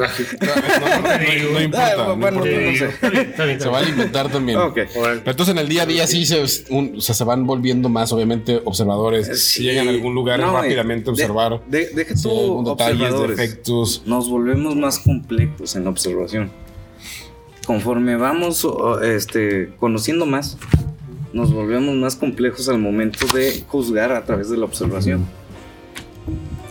[1.52, 2.16] No, importa.
[2.18, 2.86] Se
[3.52, 3.92] está va a bien.
[3.92, 4.58] alimentar también.
[4.58, 4.74] Ok.
[4.92, 7.88] Pero entonces en el día a día sí se, un- o sea, se van volviendo
[7.88, 9.28] más, obviamente, observadores.
[9.28, 9.36] Sí.
[9.58, 11.60] Si llegan a algún lugar No, rápidamente de- observar.
[11.68, 14.02] De, deja si tú detalles, defectos.
[14.04, 16.50] nos volvemos más complejos en la observación.
[17.64, 18.66] Conforme vamos
[19.04, 20.58] este, conociendo más,
[21.32, 25.20] nos volvemos más complejos al momento de juzgar a través de la observación.
[25.20, 25.45] La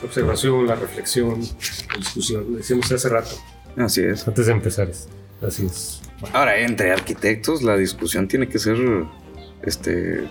[0.05, 2.45] observación, la reflexión, la discusión.
[2.51, 3.29] Lo decíamos hace rato,
[3.77, 4.27] Así es.
[4.27, 4.89] antes de empezar.
[4.89, 5.07] es-
[5.45, 6.01] Así es.
[6.33, 8.77] Ahora, entre arquitectos, la discusión tiene que ser
[9.63, 10.21] este,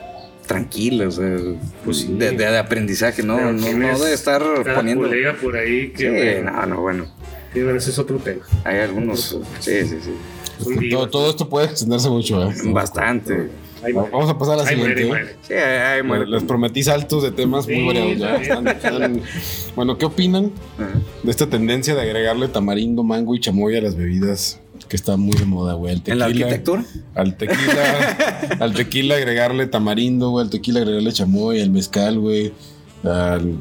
[0.47, 1.37] tranquila, o sea,
[1.85, 2.15] Pues sí.
[2.19, 4.43] de, de- de aprendizaje, no, no, no de estar
[4.75, 5.05] poniendo.
[5.05, 5.99] colega por ahí que.
[5.99, 7.07] Sí, bueno, no, no, bueno.
[7.55, 8.43] bueno, ese es otro tema.
[8.65, 9.39] Hay algunos.
[9.61, 10.89] Sí, sí, sí.
[10.91, 12.43] Todo, todo esto puede extenderse mucho.
[12.51, 12.55] ¿eh?
[12.67, 13.51] Bastante.
[13.85, 14.11] Ahí muere.
[14.11, 15.03] Vamos a pasar a la Ahí muere, siguiente.
[15.03, 15.37] ahí muere.
[15.43, 16.29] Sí, Bueno, muertos.
[16.31, 18.19] les prometí saltos de temas muy Sí, variados.
[18.19, 18.37] ya.
[18.37, 19.21] Están- están-
[19.77, 20.53] bueno, ¿qué opinan
[21.23, 24.61] de esta tendencia de agregarle tamarindo, mango y chamoy a las bebidas?
[24.89, 25.95] Que está muy de moda, güey.
[25.95, 26.85] El ¿En la tequila- arquitectura?
[27.15, 28.17] Al tequila,
[28.61, 30.45] al tequila agregarle tamarindo, güey.
[30.45, 32.53] Al tequila agregarle chamoy, al mezcal, güey.
[33.03, 33.55] Al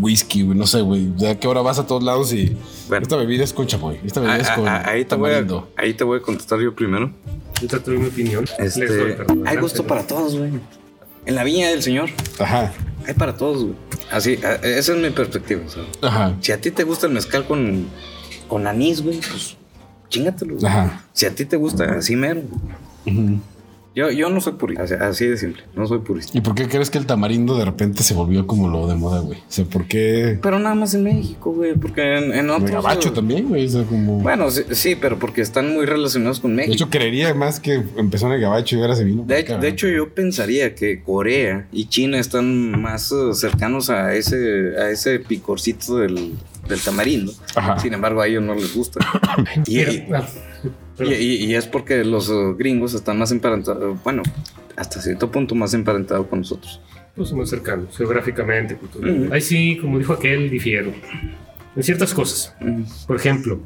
[0.00, 0.58] whisky, güey.
[0.58, 1.08] No sé, güey.
[1.16, 2.56] Ya que ahora vas a todos lados y
[2.88, 3.02] Bueno.
[3.02, 3.98] esta bebida es con chamoy.
[4.04, 5.44] Esta bebida es Ah, con ah, ahí, te voy a,
[5.76, 7.10] ahí te voy a contestar yo primero.
[7.60, 8.44] Yo te doy mi opinión.
[8.58, 10.52] Este, Les doy, perdón, hay gusto para todos, güey.
[11.26, 12.72] En la viña del Señor, Ajá,
[13.06, 13.74] hay para todos, güey.
[14.10, 15.62] Así, a- esa es mi perspectiva.
[15.68, 17.86] sea, ajá, si a ti te gusta el mezcal con,
[18.48, 19.56] con anís, güey, pues
[20.10, 20.54] chingatelo.
[20.56, 20.66] güey.
[20.66, 21.04] ajá.
[21.14, 22.42] Si a ti te gusta así mero.
[23.06, 23.40] Ujú.
[23.94, 26.36] Yo, yo no soy purista, así, así de simple, no soy purista.
[26.36, 29.20] ¿Y por qué crees que el tamarindo de repente se volvió como lo de moda,
[29.20, 29.38] güey?
[29.38, 30.36] O sea, ¿por qué?
[30.42, 32.70] Pero nada más en México, güey, porque en, en El otros...
[32.72, 33.66] gabacho también, güey.
[33.66, 34.18] O sea, como...
[34.18, 36.74] Bueno, sí, sí, pero porque están muy relacionados con de México.
[36.74, 39.22] hecho, creería más que empezó en el gabacho y ahora se vino.
[39.24, 44.12] De, acá, de hecho, yo pensaría que Corea y China están más eh, cercanos a
[44.14, 46.32] ese, a ese picorcito del,
[46.68, 47.32] del tamarindo.
[47.54, 47.78] Ajá.
[47.78, 48.98] Sin embargo, a ellos no les gusta.
[49.68, 49.84] y,
[50.98, 54.22] Y- ah, y- y- es porque los eh, gringos están más emparentados, bueno,
[54.76, 56.80] hasta cierto punto más emparentados con nosotros.
[57.16, 59.26] Pues somos cercanos, geográficamente, culturalmente.
[59.26, 59.34] Ujú.
[59.34, 60.92] Ahí sí, como dijo aquel, difiero.
[61.76, 62.54] En ciertas cosas.
[62.60, 62.82] Mm.
[63.06, 63.60] Por ejemplo,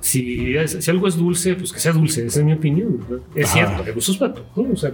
[0.00, 2.98] si, es- si algo es dulce, pues que sea dulce, esa es mi opinión.
[3.08, 3.24] ¿verdad?
[3.34, 3.54] Es Ajá.
[3.54, 4.72] cierto, el gusto es todos, ¿no?
[4.72, 4.90] O sea,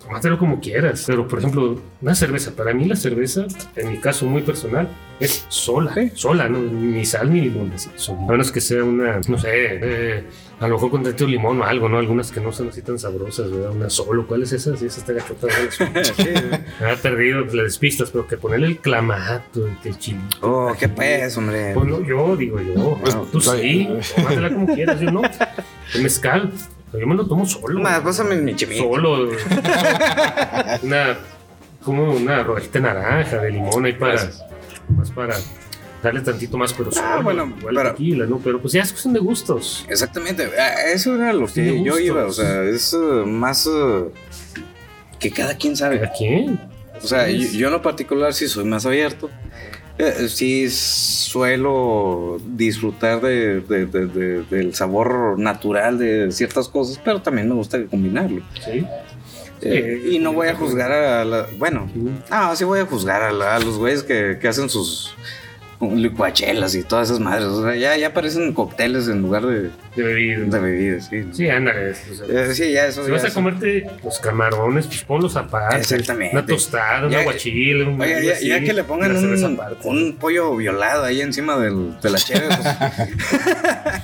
[0.00, 1.04] tómatelo como quieras.
[1.06, 4.88] Pero, por ejemplo, una cerveza, para mí la cerveza, en mi caso muy personal,
[5.20, 6.10] es sola, Sí.
[6.14, 6.58] sola, ¿no?
[6.60, 7.88] ni sal ni limón, así.
[8.10, 10.24] A menos que sea una, no sé, eh,
[10.64, 11.98] a lo mejor con tanto limón o algo, ¿no?
[11.98, 13.72] Algunas que no son así tan sabrosas, ¿verdad?
[13.72, 14.74] Una solo, ¿cuál es esa?
[14.78, 15.46] Sí, esa está gachota.
[16.14, 16.24] Sí.
[16.80, 20.20] Me ha perdido las despistas, pero que ponerle el clamato, el chile.
[20.40, 21.72] Oh, qué pues, hombre.
[21.74, 25.20] Pues no, yo digo yo, Pues, tú sí, tómatela como quieras, yo no.
[25.94, 26.50] El mezcal,
[26.98, 27.80] yo me lo tomo solo.
[27.80, 28.84] Más, pásame mi chimito.
[28.84, 29.30] Solo.
[30.82, 31.18] una,
[31.84, 34.44] como una rojita naranja de limón ahí para, Gracias.
[34.96, 35.34] más para
[36.04, 36.90] darle tantito más, pero.
[37.02, 38.38] Ah, bueno, igual pero- tequila, ¿no?
[38.38, 39.84] Pero pues ya es cuestión de gustos.
[39.88, 40.48] Exactamente.
[40.58, 42.26] Ah, Eso era lo que yo iba.
[42.26, 44.04] O sea, es eh, más eh,
[45.18, 46.04] que cada quien sabe.
[46.04, 46.60] ¿A quién?
[47.02, 49.28] O sea, Sí, yo, en lo particular sí soy más abierto.
[49.98, 57.20] Eh, sí suelo disfrutar de- de- de- de- del sabor natural de ciertas cosas, pero
[57.22, 58.42] también me gusta combinarlo.
[58.64, 58.86] Sí.
[59.62, 61.46] Eh, y no voy a juzgar a la...
[61.58, 61.88] Bueno,
[62.30, 65.14] no, sí voy a juzgar a, la- a los güeyes que, que hacen sus
[65.94, 67.44] licuachelas y todas esas madres.
[67.46, 70.38] O sea, ya, ya parecen cócteles en lugar de, De bebida.
[70.44, 71.24] de bebidas, sí.
[71.32, 71.90] Sí, ándale.
[71.90, 75.36] o sea, Eh, sí, ya eso Si ya vas a comerte los camarones, pues ponlos
[75.36, 75.76] aparte.
[75.78, 76.36] Exactamente.
[76.36, 80.56] Una tostada, un aguachile, un algo ya, así, ya que le pongan un, un pollo
[80.56, 82.46] violado ahí encima del, de la cheve.
[82.48, 82.68] pues,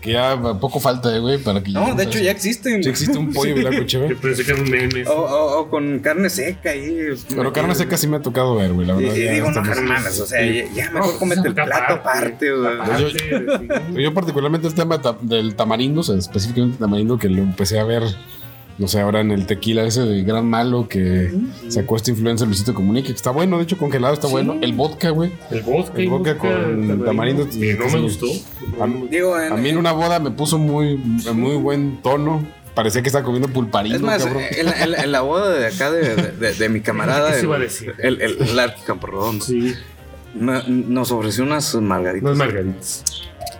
[0.00, 2.24] Que ya poco falta, eh, güey, para que no, de a hecho eso.
[2.24, 2.82] ya existen.
[2.82, 4.16] Sí existe un pollo blanco Yo chévere.
[4.16, 5.06] pensé que era un meme.
[5.06, 7.08] O, o- o con carne seca ahí.
[7.28, 9.14] Pero carne seca sí me ha tocado ver, güey, la verdad.
[9.14, 12.50] y digo, no, hermanas, o sea, ya, ya No, mejor pues, cómete el plato aparte.
[12.50, 12.82] o sea.
[12.82, 14.02] aparte, Yo- sí.
[14.02, 17.84] Yo particularmente el tema del tamarindo, o sea, específicamente el tamarindo que lo empecé a
[17.84, 18.02] ver,
[18.80, 21.30] no sé, ahora en el tequila ese de gran malo que
[21.68, 24.32] sacó esta influencia Luisito Comunica, que está bueno, de hecho congelado está Sí.
[24.32, 24.56] bueno.
[24.60, 25.30] El vodka, güey.
[25.52, 28.26] El vodka, El vodka con tamarindo, Que no me gustó.
[28.80, 32.44] A mí- Digo, en- A mí en una boda me puso muy, muy buen tono.
[32.74, 34.42] Parecía que estaba comiendo pulparindo, es más, cabrón.
[34.50, 37.34] en la, en la- en la boda de acá de, de- de mi camarada, ¿Qué
[37.34, 37.94] se el, iba a decir?
[37.98, 39.74] el, el, el Arqui Camporredondo, Sí,
[40.34, 42.24] me- nos ofreció unas margaritas.
[42.24, 43.04] unas margaritas.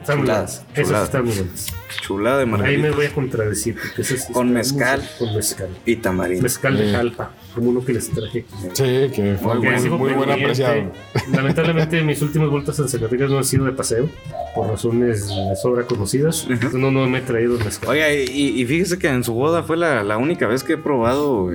[0.00, 0.72] Están muy Chuladas, buenas.
[0.72, 1.04] Esas chuladas.
[1.08, 1.66] están muy buenas.
[2.02, 3.76] Chulada de Ahí me voy a contradecir.
[3.76, 5.00] Porque esas Con mezcal.
[5.00, 5.68] muy- Con mezcal.
[5.84, 6.42] y tamarindo.
[6.42, 8.68] Mezcal de jalpa, como uno que les traje aquí.
[8.72, 10.92] Sí, que fue Muy muy, muy buen apreciado.
[11.32, 14.08] Lamentablemente mis últimas vueltas en Zacatecas no han sido de paseo,
[14.54, 16.46] por razones de sobra conocidas.
[16.72, 17.90] No, no me he traído el mezcal.
[17.90, 20.78] Oiga, y, y fíjese que en su boda fue la, la única vez que he
[20.78, 21.50] probado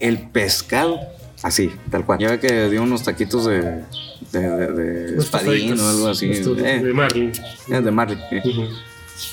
[0.00, 0.98] el pescado.
[1.42, 2.18] Así, tal cual.
[2.18, 3.82] Ya ve que dio unos taquitos de,
[4.32, 6.30] de, de, de espadín o algo así.
[6.30, 7.32] Eh, De Marlin.
[7.70, 8.18] eh, de Marley.
[8.30, 8.42] eh.
[8.44, 8.68] Ujú.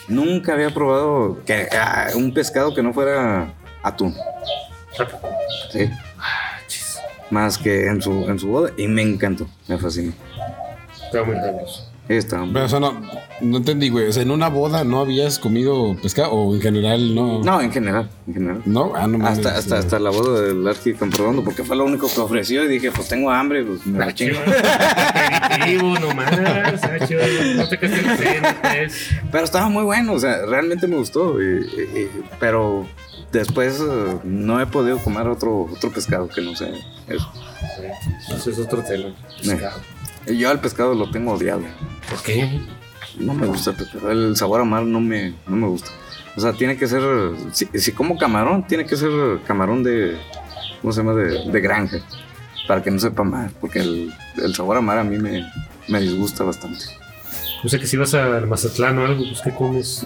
[0.08, 4.16] Nunca había probado que, ah, un pescado que no fuera atún.
[5.72, 5.90] Sí.
[7.30, 8.72] Más que en su, en su boda.
[8.78, 9.48] Y me encantó.
[9.68, 10.14] Me fascinó.
[11.06, 11.90] Está muy sabroso.
[12.54, 13.02] Pero eso no,
[13.42, 14.08] no entendí, güey.
[14.08, 17.42] O sea, en una boda no habías comido pescado o en general no.
[17.44, 18.10] No, en general.
[18.28, 18.62] En general.
[18.66, 19.40] No, ah, no mames.
[19.40, 22.68] Hasta, hasta, hasta la boda del Arqui Camporredondo, porque fue lo único que ofreció y
[22.68, 24.38] dije, pues tengo hambre, pues me la chingo.
[25.42, 26.30] Aperitivo nomás,
[26.80, 27.16] Sacho.
[27.56, 29.10] No te castes la cena, pues.
[29.32, 31.42] Pero estaba muy bueno, o sea, realmente me gustó.
[31.42, 32.86] y- y- y- pero
[33.32, 36.72] después eh, no he podido comer otro, otro pescado que no sé.
[37.08, 37.32] eso.
[38.36, 38.84] Eso es otro.
[38.84, 39.80] Pescado.
[39.94, 39.95] Y
[40.28, 41.64] Yo al pescado lo tengo odiado.
[42.10, 42.62] ¿Por qué?
[43.18, 44.12] No me gusta el pescado.
[44.12, 45.90] El sabor a mar no me, no me gusta.
[46.36, 47.02] O sea, tiene que ser.
[47.52, 49.12] Si, si como camarón, tiene que ser
[49.46, 50.18] camarón de.
[50.82, 51.14] ¿Cómo se llama?
[51.14, 51.98] De, de granja.
[52.68, 53.52] Para que no sepa mal.
[53.62, 55.46] Porque el, el sabor a mar a mí me,
[55.88, 56.86] me disgusta bastante.
[57.64, 60.06] No sé que si vas al Mazatlán o algo, pues ¿qué comes?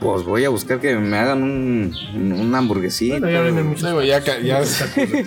[0.00, 3.18] Pues voy a buscar que me hagan un, una hamburguesita.
[3.18, 3.92] Bueno, ya venden muchos.
[3.94, 4.84] güey, ya, ya es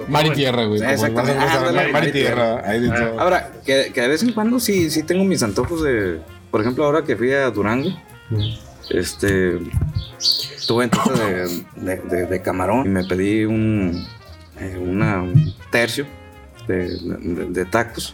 [0.08, 0.82] mar y tierra, güey.
[0.82, 1.92] Exactamente.
[1.92, 2.62] mar y tierra.
[2.64, 2.96] Hay de Ah.
[2.96, 3.20] todo.
[3.20, 6.20] Ahora, que, que de vez en cuando sí, sí tengo mis antojos de.
[6.52, 7.90] Por ejemplo, ahora que fui a Durango,
[8.90, 9.60] este.
[10.68, 14.06] Tuve antojo de, de, de- de camarón y me pedí un.
[14.60, 16.06] eh, una, un tercio
[16.68, 18.14] de, de- de tacos.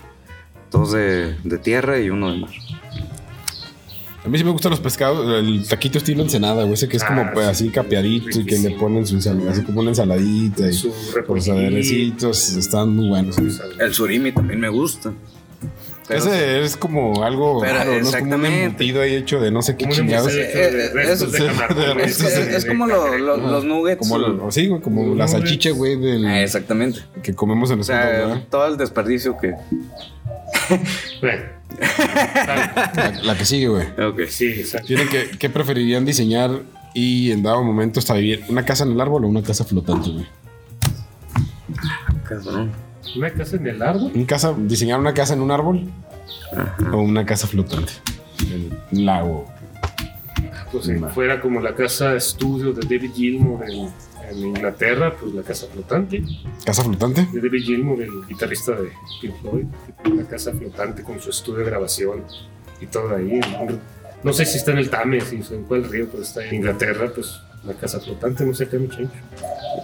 [0.72, 2.50] Dos de, de tierra y uno de mar.
[4.26, 7.04] A mí sí me gustan los pescados, el taquito estilo ensenada, güey, ese que es
[7.04, 7.52] como Ah, pues, sí.
[7.66, 10.92] así capeadito y que le ponen su ensalada, así como una ensaladita y
[11.28, 13.38] los aderecitos están muy buenos.
[13.80, 15.14] El surimi también me gusta.
[16.08, 17.98] Pero- Ese es como algo Pero raro, ¿no?
[17.98, 18.64] Es como un exactamente.
[18.66, 20.32] embutido ahí hecho de no sé qué chingados.
[20.34, 20.92] Eh,
[22.56, 23.98] es- como lo- lo- los nuggets.
[23.98, 25.32] Como lo- sí, güey, como Los la nuggets.
[25.32, 27.00] salchicha, güey, del Ah, exactamente.
[27.24, 29.54] que comemos en O los sea, todo el desperdicio que.
[31.22, 31.44] Bueno.
[31.80, 33.86] la, la que sigue, güey.
[34.00, 34.22] Ok.
[34.30, 34.88] Sí, exacto.
[34.88, 36.62] Tienen que, ¿qué preferirían diseñar
[36.94, 38.44] y en dado momento hasta vivir?
[38.48, 40.26] ¿Una casa en el árbol o una casa flotante, güey?
[42.28, 42.72] Cabrón.
[43.16, 44.12] Una casa en el árbol.
[44.14, 45.84] ¿Un casa, ¿Diseñar una casa en un árbol
[46.56, 46.76] Ajá.
[46.94, 47.94] o una casa flotante?
[48.52, 49.46] En un lago.
[50.72, 53.90] pues si fuera como la casa estudio de David Gilmour en,
[54.30, 56.24] en Inglaterra, pues la casa flotante
[56.66, 57.28] ¿Casa flotante?
[57.32, 58.90] de David Gilmour, el guitarrista de
[59.22, 59.66] Pink Floyd,
[60.18, 62.24] la casa flotante con su estudio de grabación
[62.82, 63.40] y todo ahí.
[64.24, 67.12] No sé si está en el Thames, si en cuál río, pero está en Inglaterra,
[67.14, 69.00] pues la casa flotante, no sé qué mucho.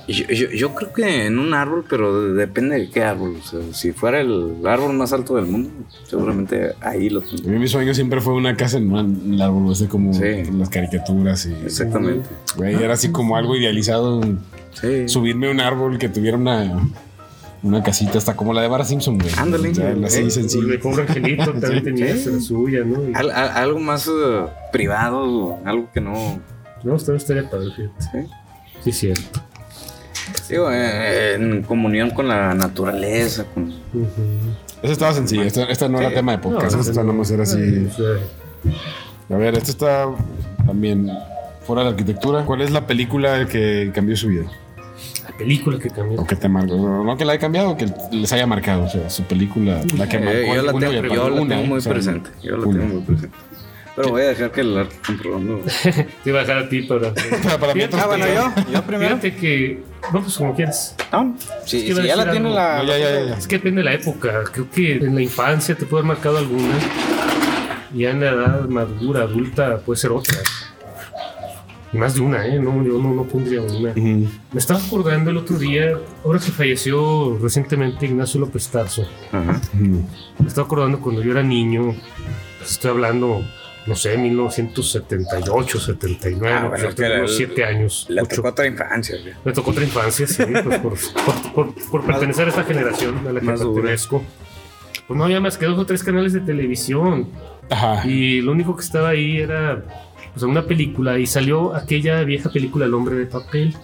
[0.07, 3.37] Yo, yo, yo creo que en un árbol, pero de- depende de qué árbol.
[3.39, 5.69] O sea, si fuera el árbol más alto del mundo,
[6.07, 7.51] seguramente ahí lo A tendría.
[7.51, 10.23] mí mi sueño siempre fue una casa en un el árbol, ese como Sí.
[10.23, 11.53] en las caricaturas y...
[11.65, 12.29] Exactamente.
[12.55, 14.21] Güey, era así como algo idealizado.
[14.73, 15.07] Sí.
[15.07, 16.87] Subirme a un árbol que tuviera una,
[17.63, 19.31] una casita hasta como la de Bart Simpson, güey.
[19.37, 19.69] Ándale.
[19.71, 20.79] O sea, así Eh, El sencillo.
[20.79, 21.37] también
[21.83, 22.29] tenía Sí.
[22.31, 23.09] la suya, ¿no?
[23.09, 26.39] Y- Al- al- algo más eh, privado, algo que no.
[26.83, 28.01] No, esta estaría padre, fíjate.
[28.11, 28.33] Sí.
[28.83, 29.41] Sí, cierto.
[30.49, 33.45] Digo, eh, en comunión con la naturaleza.
[33.53, 33.73] Con...
[34.81, 35.43] Esa estaba sencilla.
[35.43, 36.75] Esta, esta no era tema de podcast.
[36.75, 37.87] No, esta no, nomás era así.
[39.29, 40.09] A ver, esta está
[40.65, 41.11] también
[41.65, 42.45] fuera de la arquitectura.
[42.45, 44.45] ¿Cuál es la película que cambió su vida?
[45.29, 46.19] La película que cambió.
[46.21, 46.75] O que te marcó.
[46.75, 48.83] No que la haya cambiado, que les haya marcado.
[48.83, 50.37] O sea, su película, la que marcó.
[50.37, 51.15] Eh, yo la tengo, aparte.
[51.15, 52.29] yo la tengo muy O sea, presente.
[52.43, 52.79] Yo la una.
[52.79, 53.37] tengo muy presente.
[54.01, 55.61] Pero voy a dejar que el arte comprobando.
[56.23, 57.13] Te iba a dejar a ti para.
[57.13, 59.09] Para- para mí, Ah, bueno, yo, yo primero.
[59.17, 59.83] Fíjate que.
[60.13, 60.95] No, pues como quieras.
[61.11, 61.35] No,
[61.65, 62.77] si, Es que si ya la tiene la.
[62.77, 63.37] No, ya, ya, ya.
[63.37, 64.43] Es que depende de la época.
[64.51, 66.73] Creo que en la infancia te puede haber marcado alguna.
[67.93, 70.37] Y ya en la edad madura, adulta, puede ser otra.
[71.93, 72.57] Y más de una, ¿eh?
[72.57, 73.91] No, yo no, no pondría una.
[73.93, 79.05] Me estaba acordando el otro día, ahora que falleció recientemente Ignacio López Tarso.
[79.33, 79.59] Ajá.
[79.73, 80.07] Ujú.
[80.39, 81.93] Me estaba acordando cuando yo era niño.
[82.59, 83.41] pues estoy hablando,
[83.87, 86.53] no sé, 1978, 79.
[86.55, 88.05] Ah, bueno, el- 7 años.
[88.09, 88.35] Le ocho.
[88.37, 89.15] tocó otra infancia.
[89.21, 89.33] güey.
[89.43, 90.93] Me tocó otra infancia, sí, pues por,
[91.25, 93.75] por- por- por pertenecer a esta generación a la que más dura.
[93.75, 94.23] pertenezco.
[95.07, 97.29] Pues no había más que dos o tres canales de televisión.
[97.69, 98.07] Ajá.
[98.07, 99.83] Y lo único que estaba ahí era
[100.33, 101.17] pues, una película.
[101.19, 103.75] Y salió aquella vieja película El hombre de papel.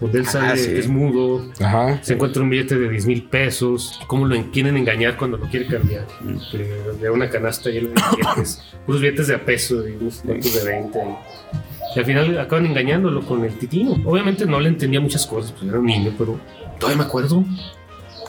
[0.00, 0.70] Donde él sale, Ah, sí.
[0.74, 2.02] es mudo, Ajá.
[2.02, 4.00] se encuentra un billete de 10 mil pesos.
[4.08, 6.06] ¿Cómo lo en- quieren engañar cuando lo quiere cambiar?
[6.20, 6.56] Mm.
[6.56, 8.62] De, de una canasta llena de billetes.
[8.86, 10.98] puros billetes de a peso y unos cuantos de 20.
[10.98, 13.92] Y, y al final acaban engañándolo con el titino.
[14.04, 16.38] Obviamente no le entendía muchas cosas, pues era un niño, pero
[16.80, 17.44] todavía me acuerdo.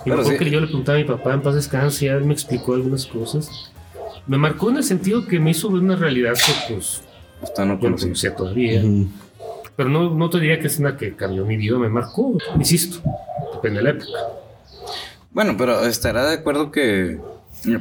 [0.06, 0.38] Y me acuerdo sí.
[0.38, 3.06] que yo le preguntaba a mi papá en paz descanse y él me explicó algunas
[3.08, 3.72] cosas.
[4.28, 7.02] Me marcó en el sentido que me hizo ver una realidad que pues
[7.66, 8.82] No conocía todavía.
[9.76, 13.00] Pero no, no te diría que es una que cambió mi vida, me marcó, insisto,
[13.54, 14.08] depende de la época.
[15.32, 17.20] Bueno, pero estará de acuerdo que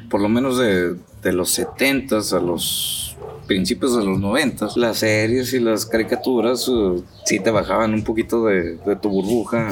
[0.09, 5.53] por lo menos de, de los 70s a los principios de los 90s, las series
[5.53, 9.69] y las caricaturas eh, sí te bajaban un poquito de, de tu burbuja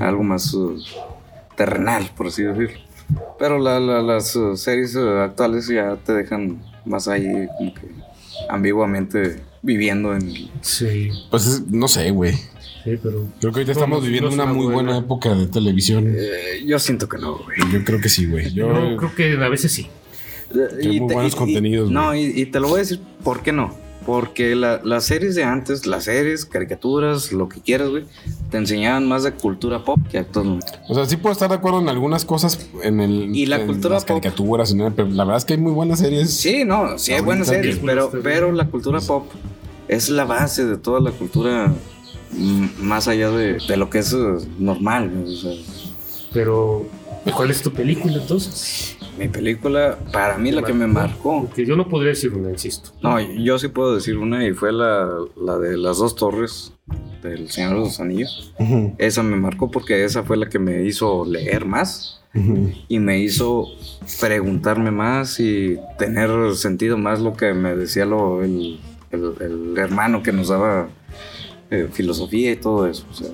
[0.00, 0.76] algo más eh,
[1.56, 2.78] terrenal, por así decirlo.
[3.38, 7.88] Pero la- la- las eh, series actuales ya te dejan más ahí como que
[8.48, 10.50] ambiguamente viviendo en...
[10.60, 12.32] Sí, Pues es- no sé, güey.
[12.34, 14.98] sí, pero Creo que ahorita No, estamos viviendo no es una una muy buena buena.
[15.06, 16.14] época de televisión.
[16.16, 17.56] eh, yo siento que no, güey.
[17.72, 18.52] Yo creo que sí, güey.
[18.52, 19.88] Yo, creo que a veces sí.
[20.80, 22.38] Hay muy buenos contenidos, No, güey.
[22.38, 23.74] y, y te lo voy a decir por qué no.
[24.06, 28.04] Porque la- las series de antes, las series, caricaturas, lo que quieras, güey,
[28.50, 30.66] te enseñaban más de cultura pop que actualmente.
[30.88, 33.66] o sea, sí puedo estar de acuerdo en algunas cosas en el Y la en
[33.66, 34.08] cultura las pop.
[34.20, 36.34] caricaturas, pero la verdad es que hay muy buenas series.
[36.34, 39.26] Sí, no, sí hay buenas series, pero, pero la cultura pop
[39.88, 41.72] es la base de toda la cultura
[42.32, 44.18] mm, más allá de, de lo que es eh,
[44.58, 45.10] normal.
[45.10, 45.52] güey, o sea,
[46.32, 46.84] Pero,
[47.34, 48.93] ¿cuál es tu película entonces?
[49.18, 51.42] Mi película, para mí la que me marcó.
[51.42, 52.90] Porque yo no podría decir una, insisto.
[53.02, 55.08] No, yo sí puedo decir una y fue la,
[55.40, 56.72] la de las dos torres
[57.22, 58.52] del Señor de los Anillos.
[58.58, 62.70] Ujú, Esa me marcó porque esa fue la que me hizo leer más ujú.
[62.88, 63.66] y me hizo
[64.20, 68.78] preguntarme más y tener sentido más lo que me decía lo, el,
[69.10, 70.88] el- el hermano que nos daba
[71.70, 73.06] eh, filosofía y todo eso.
[73.10, 73.28] o sea,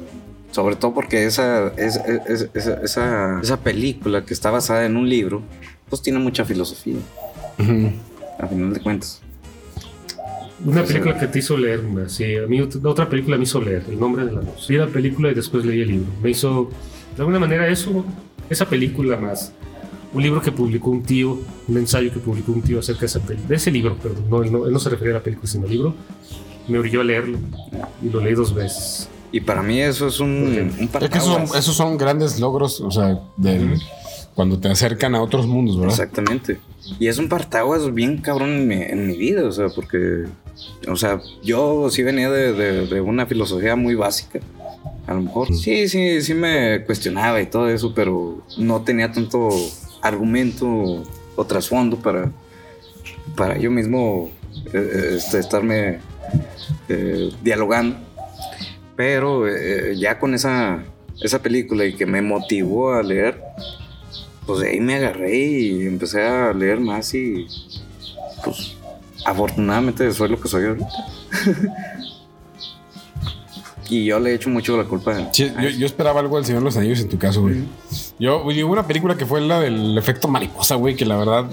[0.53, 5.09] sobre todo porque esa, es- es- esa, esa, esa película que está basada en un
[5.09, 5.43] libro,
[5.91, 6.95] pues tiene mucha filosofía,
[7.59, 7.91] Ujú.
[8.39, 9.21] a final de cuentas.
[10.65, 12.37] Una película que te hizo leer, una, sí.
[12.37, 14.67] A mí ot- otra película me hizo leer, El nombre de la luz.
[14.69, 16.09] Vi la película y después leí el libro.
[16.23, 16.69] Me hizo,
[17.17, 18.05] de alguna manera, eso,
[18.51, 19.53] esa película más.
[20.13, 23.21] Un libro que publicó un tío, un ensayo que publicó un tío acerca de, esa
[23.21, 24.25] peli- de ese libro, perdón.
[24.29, 25.95] No, él no, él no se refería a la película, sino al libro.
[26.69, 27.39] Me orilló a leerlo
[28.03, 29.09] y lo leí dos veces.
[29.33, 32.81] Y para mí eso es un, un Es que esos son, esos son grandes logros,
[32.83, 33.81] o sea, del-
[34.35, 35.93] cuando te acercan a otros mundos, ¿verdad?
[35.95, 36.59] Exactamente.
[36.99, 40.25] Y es un partaguas bien cabrón en mi, vida, o sea, porque,
[40.89, 42.53] o sea, yo sí venía de,
[42.87, 44.41] de- una filosofía muy básica.
[45.07, 49.49] A lo mejor sí, sí, sí me cuestionaba y todo eso, pero no tenía tanto
[50.03, 51.05] argumento
[51.37, 52.31] o trasfondo para,
[53.37, 54.31] para yo mismo
[54.67, 55.99] eh, eh, este, estarme
[56.89, 57.97] eh, dialogando.
[58.97, 59.45] Pero
[59.95, 60.83] ya con esa,
[61.23, 63.41] esa película y que me motivó a leer,
[64.51, 67.47] pues de ahí me agarré y empecé a leer más y
[68.45, 68.73] pues
[69.25, 70.89] afortunadamente soy lo que soy ahorita.
[73.89, 75.17] y yo le he hecho mucho la culpa.
[75.33, 77.65] Sí, yo, yo esperaba algo del Señor de los Anillos en tu caso, güey.
[78.19, 81.47] Yo, güey, hubo una película que fue la del efecto mariposa, güey, que la verdad,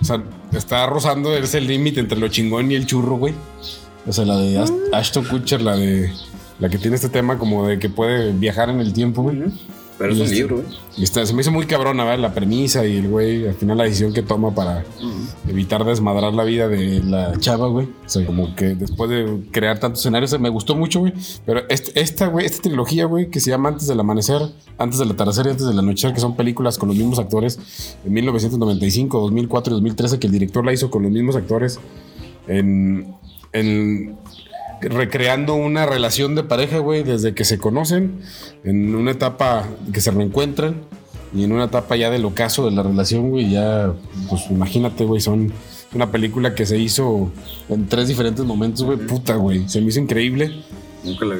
[0.00, 0.22] o sea,
[0.52, 3.34] está rozando ese límite entre lo chingón y el churro, güey.
[4.06, 6.12] O sea, la de Ash- Ashton Kutcher, la de
[6.58, 9.42] la que tiene este tema como de que puede viajar en el tiempo, güey.
[9.98, 10.64] Pero es un este- libro, ¿eh?
[10.98, 12.18] Y está, se me hizo muy cabrona, ¿verdad?
[12.20, 14.84] La premisa y el güey, al final la decisión que toma para
[15.48, 17.86] evitar desmadrar la vida de la chava, güey.
[17.86, 21.12] O sea, como que después de crear tantos escenarios, me gustó mucho, güey.
[21.44, 24.40] Pero este- esta, güey, esta trilogía, güey, que se llama Antes del Amanecer,
[24.78, 27.58] Antes del Atardecer y Antes del Anochecer, que son películas con los mismos actores
[28.04, 31.78] en 1995, 2004 y 2013, que el director la hizo con los mismos actores
[32.48, 33.14] en...
[33.52, 34.16] en
[34.80, 38.20] recreando una relación de pareja, güey, desde que se conocen,
[38.64, 40.76] en una etapa que se reencuentran
[41.34, 43.92] y en una etapa ya del ocaso de la relación, güey, ya,
[44.28, 45.52] pues imagínate, güey, son
[45.94, 47.30] una película que se hizo
[47.68, 50.52] en tres diferentes momentos, güey, puta, güey, se me hizo increíble.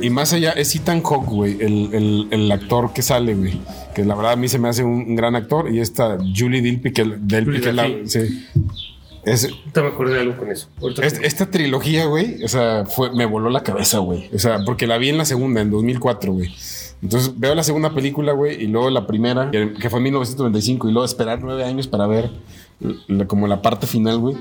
[0.04, 3.58] Y más allá, es Ethan Hawke, güey, el, el- el actor que sale, güey,
[3.94, 6.62] que la verdad a mí se me hace un, un gran actor, y esta Julie
[6.62, 8.46] Delpy, que, Delpy, Julie que la- sí.
[9.26, 10.68] Es, Ahorita me de algo con eso.
[10.80, 14.30] Ahorita Est- esta trilogía, güey, o sea, fue, me voló la cabeza, güey.
[14.34, 16.54] O sea, porque la vi en la segunda, en 2004, güey.
[17.02, 20.88] Entonces veo la segunda película, güey, y luego la primera, que, que fue en 1995,
[20.88, 22.30] y luego esperar nueve años para ver
[23.08, 24.36] la- como la parte final, güey.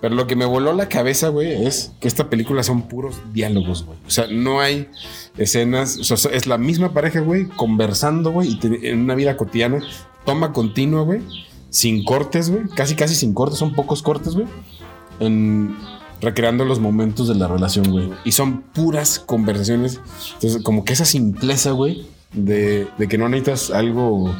[0.00, 3.84] Pero lo que me voló la cabeza, güey, es que esta película son puros diálogos,
[3.84, 3.98] güey.
[4.06, 4.88] O sea, no hay
[5.36, 9.36] escenas, o sea, es la misma pareja, güey, conversando, güey, y te- en una vida
[9.36, 9.80] cotidiana,
[10.24, 11.20] toma continua, güey,
[11.72, 14.46] sin cortes, güey, casi, casi sin cortes, son pocos cortes, güey
[15.22, 15.76] en
[16.20, 18.10] recreando los momentos de la relación, güey.
[18.24, 20.00] Y son puras conversaciones.
[20.34, 24.32] Entonces, como que esa simpleza, güey, de, de que no necesitas algo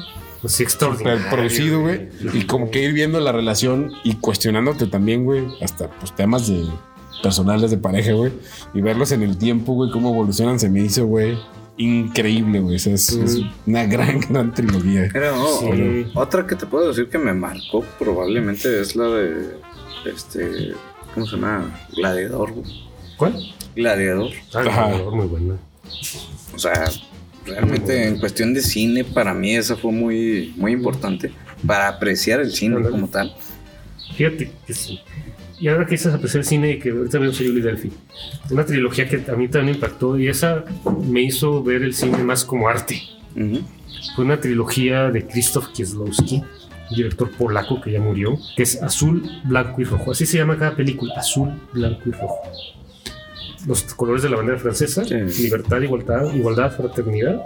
[0.45, 1.19] extraordinario.
[1.19, 2.09] super producido, güey.
[2.35, 6.67] Y como que ir viendo la relación y cuestionándote también, güey, hasta pues temas de
[7.21, 8.33] personales de pareja, güey.
[8.75, 11.37] Y verlos en el tiempo, güey, cómo evolucionan, se me hizo, güey.
[11.77, 12.77] Increíble, güey.
[12.77, 15.09] O sea, es, es una gran, gran trilogía.
[15.13, 16.07] Pero, oh, Sí.
[16.15, 19.57] otra que te puedo decir que me marcó probablemente es la de
[20.05, 20.73] este
[21.15, 21.81] ¿cómo se llama?
[21.97, 22.53] Gladiador.
[22.53, 22.67] güey.
[23.17, 23.55] ¿Cuál?
[23.75, 24.31] Gladiador.
[24.55, 25.55] Ah, no, muy buena.
[26.55, 26.91] O sea,
[27.47, 31.33] realmente en cuestión de cine para mí esa fue muy muy importante
[31.67, 33.35] para apreciar el cine como tal.
[34.17, 35.01] Fíjate que sí.
[35.63, 37.93] Y ahora que dices apreciar el cine, que ahorita veo Julie Delphi,
[38.51, 40.65] una trilogía que a mí también me impactó y esa
[41.07, 43.01] me hizo ver el cine más como arte.
[43.37, 43.61] Ujú.
[44.17, 46.43] Fue una trilogía de Krzysztof Kieslowski,
[46.97, 50.11] director polaco que ya murió, que es Azul, Blanco y Rojo.
[50.11, 52.41] Así se llama cada película, Azul, Blanco y Rojo.
[53.69, 55.15] Los colores de la bandera francesa, Sí.
[55.45, 57.41] libertad, igualdad, igualdad, fraternidad.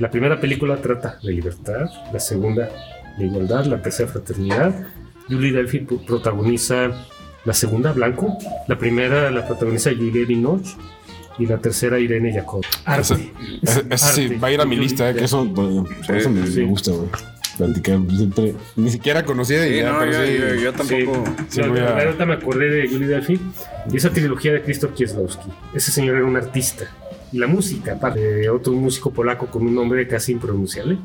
[0.00, 2.68] La primera película trata de libertad, la segunda
[3.16, 4.74] de igualdad, la tercera fraternidad.
[5.28, 6.90] Julie Delphi pro- protagoniza
[7.44, 8.36] la segunda, Blanco.
[8.68, 10.74] La primera la protagoniza Julie Binoche
[11.38, 12.62] y la tercera Irene Jacob.
[12.84, 13.32] Arte.
[13.62, 14.38] Ese- ese sí, Arte.
[14.38, 16.60] va a ir a mi lista, eh, que eso, por eso me, sí.
[16.60, 17.08] me gusta, güey.
[17.56, 20.38] Platicar, siempre, ni siquiera conocía de Sí, no, pero yo, sí.
[20.38, 21.24] yo- yo tampoco.
[21.48, 23.40] Sí, No, voy de a- ahorita me acordé de Julie Delphi
[23.92, 25.48] y esa trilogía de Krzysztof Kieslowski.
[25.72, 26.84] Ese señor era un artista.
[27.30, 30.98] Y la música, aparte de otro músico polaco con un nombre casi impronunciable,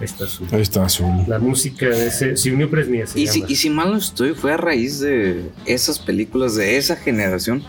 [0.00, 0.24] está.
[0.52, 1.24] Ahí está azul.
[1.26, 2.36] La música de ese.
[2.36, 5.98] Siunio Presnia se Y si, y si mal no estoy, fue a raíz de esas
[5.98, 7.62] películas de esa generación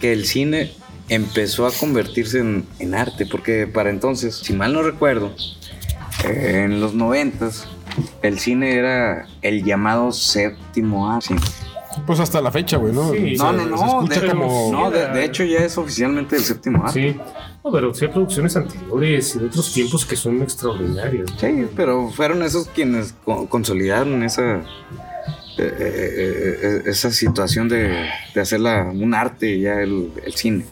[0.00, 0.72] que el cine
[1.08, 5.34] empezó a convertirse en, en arte, porque para entonces, si mal no recuerdo,
[6.24, 7.66] eh, en los noventas
[8.22, 11.34] el cine era el llamado séptimo arte.
[12.06, 13.10] Pues hasta la fecha, güey, ¿no?
[13.12, 13.34] Sí.
[13.36, 14.68] No, no, Se no, escucha de, como.
[14.72, 17.12] no, de, de hecho ya es oficialmente el séptimo arte.
[17.12, 17.20] Sí.
[17.64, 21.28] No, pero sí hay producciones anteriores y de otros tiempos que son extraordinarias.
[21.38, 24.62] Sí, pero fueron esos quienes co- consolidaron esa eh,
[25.58, 30.64] eh, eh, esa situación de, de hacerla un arte ya el, el cine.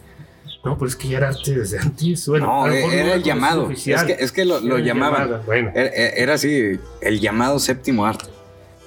[0.65, 2.27] No, pero es que ya era arte desde antes.
[2.27, 3.69] Bueno, no, era el llamado.
[3.71, 5.27] Es que, es que lo, lo llamaban.
[5.27, 6.71] llamada, Bueno, Era, era así,
[7.01, 8.25] el llamado séptimo arte.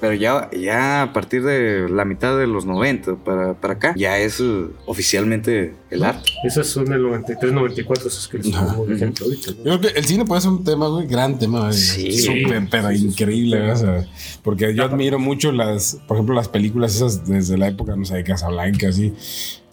[0.03, 4.19] Pero ya, ya a partir de la mitad de los 90 para, para acá, ya
[4.19, 6.29] es eh, oficialmente el arte.
[6.45, 9.51] esas son el 93, 94, esas que les pongo de ejemplo ahorita.
[9.53, 9.57] ¿no?
[9.59, 11.73] Yo creo que el cine puede ser un tema, güey, gran tema, güey.
[11.75, 12.11] Sí.
[12.19, 14.05] Súper, pero increíble, güey, o sea,
[14.43, 18.17] porque yo admiro mucho las, por ejemplo, las películas esas desde la época, no sé,
[18.17, 19.15] de Casablanca, así.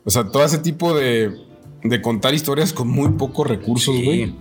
[0.06, 1.32] O sea, todo ese tipo de,
[1.84, 4.04] de contar historias con muy pocos recursos, Sí.
[4.06, 4.36] güey.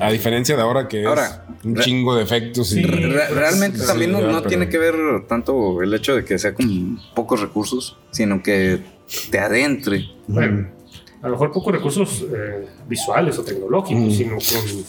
[0.00, 2.72] A diferencia de ahora que Ahora, es un chingo de efectos.
[2.74, 2.82] y-.
[2.82, 4.94] Re- realmente Sí, también no, ya, no pero- tiene que ver
[5.28, 8.80] tanto el hecho de que sea con pocos recursos, sino que
[9.30, 10.06] te adentre.
[10.26, 10.68] Bueno,
[11.22, 14.10] a lo mejor pocos recursos eh, visuales o tecnológicos, Mm.
[14.10, 14.84] sino con,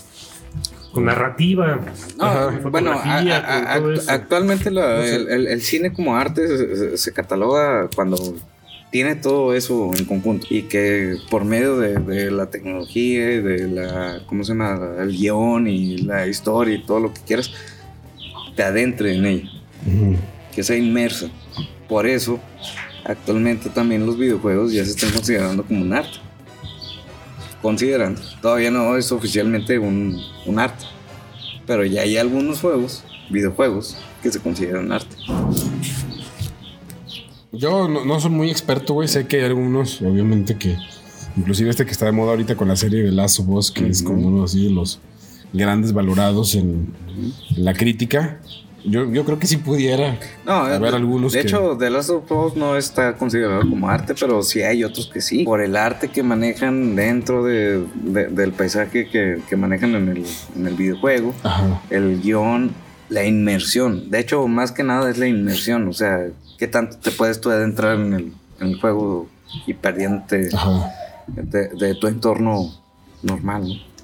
[0.93, 1.79] con narrativa.
[2.17, 4.11] No, con bueno, fotografía, a- a- con todo act- eso.
[4.11, 5.15] actualmente la- No sé.
[5.15, 8.17] el, el- el cine como arte se cataloga cuando
[8.95, 13.67] tiene todo eso en conjunto y que por medio de, de la tecnología y de
[13.67, 14.79] la, ¿cómo se llama?
[15.01, 17.51] El guion y la historia y todo lo que quieras,
[18.55, 19.49] te adentre en ella,
[19.85, 20.15] Ujú.
[20.55, 21.27] que sea inmersa.
[21.89, 22.39] Por eso,
[23.03, 26.17] actualmente también los videojuegos ya se están considerando como un arte.
[27.61, 30.85] Considerando, todavía no es oficialmente un, un arte,
[31.67, 35.17] pero ya hay algunos juegos, videojuegos, que se consideran arte.
[37.57, 39.07] Yo no, no soy muy experto, güey.
[39.07, 40.75] Sé que hay algunos, obviamente, que.
[41.37, 43.85] Inclusive este que está de moda ahorita con la serie de Last of Us, que
[43.87, 44.99] es como uno así de los
[45.51, 46.93] grandes valorados en,
[47.57, 48.39] en la crítica.
[48.85, 50.17] Yo, yo creo que si pudiera.
[50.45, 53.89] No, ver, de, algunos de que- hecho, The Last of Us no está considerado como
[53.89, 55.43] arte, pero sí hay otros que sí.
[55.43, 60.25] Por el arte que manejan dentro de- de- del paisaje que, que manejan en el,
[60.55, 61.81] en el videojuego, Ajá.
[61.89, 62.71] el guion,
[63.09, 64.09] la inmersión.
[64.09, 65.87] De hecho, más que nada es la inmersión.
[65.89, 66.27] O sea,
[66.57, 69.27] qué tanto te puedes tú adentrar en el, en el juego
[69.65, 70.91] y perdiéndote Ajá.
[71.27, 72.73] de, de tu entorno
[73.23, 73.95] normal, ¿no?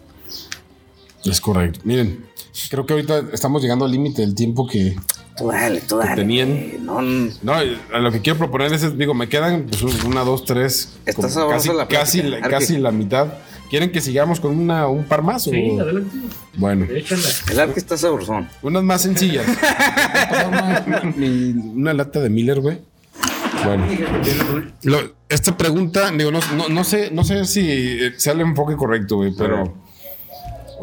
[1.31, 1.79] Es correcto.
[1.83, 2.25] Miren,
[2.69, 4.95] creo que ahorita estamos llegando al límite del tiempo que.
[5.37, 6.15] Tú dale, tú dale.
[6.15, 6.85] tenían.
[6.85, 7.53] No, no.
[7.99, 10.93] Lo que quiero proponer es, digo, me quedan pues, una, dos, tres.
[11.05, 13.27] Está como sabrosa casi, la casi, la, casi la mitad.
[13.71, 15.47] ¿Quieren que sigamos con una, un par más?
[15.47, 16.15] o- Sí, adelante.
[16.57, 17.21] Bueno, Échala.
[17.51, 18.47] El arte está sabrosón.
[18.61, 19.45] unas más sencillas.
[21.75, 22.79] una, lata de Miller, güey.
[23.63, 23.85] Bueno,
[24.83, 28.75] lo- esta pregunta, digo, no, no, no sé, no sé si eh, sea el enfoque
[28.75, 29.73] correcto, güey, pero.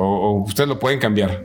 [0.00, 1.44] O, o ustedes lo pueden cambiar.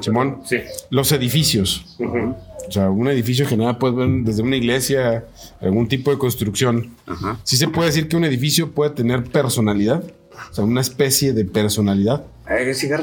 [0.00, 0.56] Simón, Sí.
[0.90, 1.96] los edificios.
[2.00, 5.24] O sea, un edificio en general puede ver desde una iglesia,
[5.60, 6.96] algún tipo de construcción.
[7.06, 7.38] Ajá.
[7.44, 10.02] Sí se puede decir que un edificio puede tener personalidad.
[10.50, 12.24] O sea, una especie de personalidad.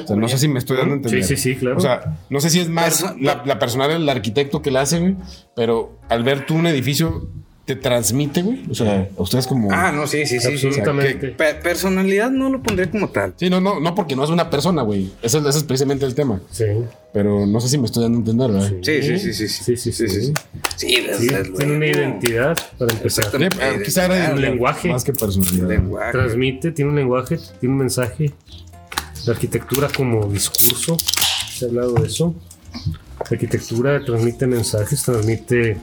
[0.04, 1.24] O sea, no sé si me estoy dando a entender.
[1.24, 1.78] Sí, sí, sí, claro.
[1.78, 4.82] O sea, no sé si es más Perso- la, la personalidad del arquitecto que la
[4.82, 5.16] hace, güey.
[5.56, 7.30] Pero al ver tú un edificio,
[7.68, 8.64] te transmite, güey.
[8.72, 9.70] O sea, a ustedes como.
[9.74, 10.48] Ah, no, sí, sí, sí.
[10.48, 11.28] Absolutamente.
[11.32, 13.34] Pe- personalidad no lo pondría como tal.
[13.36, 15.12] Sí, no, no, no porque no es una persona, güey.
[15.22, 16.40] Ese, es- ese es precisamente el tema.
[16.50, 16.64] Sí.
[17.12, 18.72] Pero no sé si me estoy dando a entender, ¿verdad?
[18.82, 19.48] Sí, sí, sí, sí.
[19.50, 20.08] Sí, sí, sí.
[20.10, 20.34] sí.
[21.58, 23.26] Tiene una identidad para empezar.
[23.42, 23.50] Eh,
[23.84, 24.88] quizá era Un lenguaje.
[24.90, 25.68] Más que personalidad.
[25.68, 26.12] Lenguaje.
[26.14, 28.32] Transmite, tiene un lenguaje, tiene un mensaje.
[29.26, 30.96] La arquitectura como discurso,
[31.52, 32.34] se ha hablado de eso.
[33.20, 35.76] La arquitectura transmite mensajes, transmite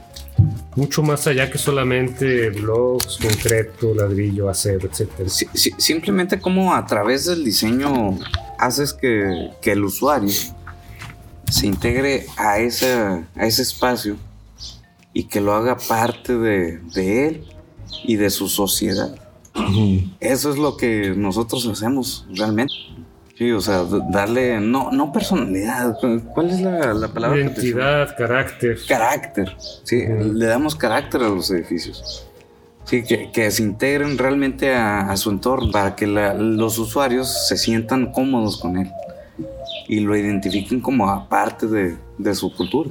[0.77, 4.89] mucho más allá que solamente blogs, concreto, ladrillo, acero.
[5.27, 8.19] Sí, sí, simplemente como a través del diseño
[8.59, 10.33] haces que, que el usuario
[11.51, 14.17] se integre a, esa, a ese espacio
[15.13, 17.45] y que lo haga parte de, de él
[18.05, 19.15] y de su sociedad.
[20.19, 22.75] Eso es lo que nosotros hacemos realmente.
[23.37, 25.97] Sí, o sea, darle, no, no personalidad,
[26.35, 27.37] ¿cuál es la, la palabra?
[27.37, 27.63] que utilizamos?
[27.65, 28.79] Identidad, carácter.
[28.87, 29.57] carácter.
[29.83, 32.29] Sí, le damos carácter a los edificios.
[32.85, 37.49] Sí, que, que se integren realmente a, a su entorno para que la- los usuarios
[37.49, 38.91] se sientan cómodos con él
[39.89, 42.91] y lo identifiquen como aparte de, de su cultura.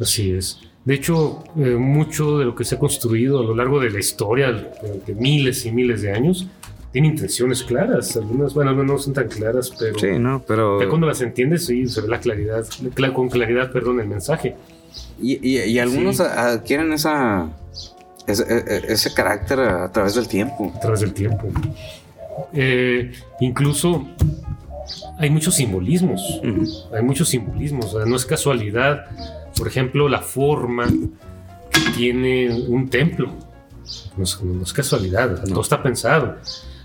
[0.00, 0.58] Así es.
[0.84, 4.00] De hecho, eh, mucho de lo que se ha construido a lo largo de la
[4.00, 6.46] historia, de miles y miles de años,
[6.92, 8.14] tiene intenciones claras.
[8.16, 10.80] Algunas, bueno, no son tan claras, pero no, pero...
[10.80, 12.64] ya cuando las entiendes, sí, se ve la claridad,
[12.94, 14.54] cla- con claridad, perdón, el mensaje.
[15.20, 16.22] Y, y- y algunos Sí.
[16.22, 17.48] adquieren esa,
[18.26, 20.72] ese, e- e- ese carácter a, través del tiempo.
[20.76, 21.48] a través del tiempo.
[22.52, 24.06] Eh, incluso
[25.18, 26.40] hay muchos simbolismos,
[26.94, 29.04] hay muchos simbolismos, o sea, no es casualidad,
[29.56, 33.30] por ejemplo, la forma que tiene un templo,
[34.16, 36.36] no es, no es casualidad, o sea, todo está pensado.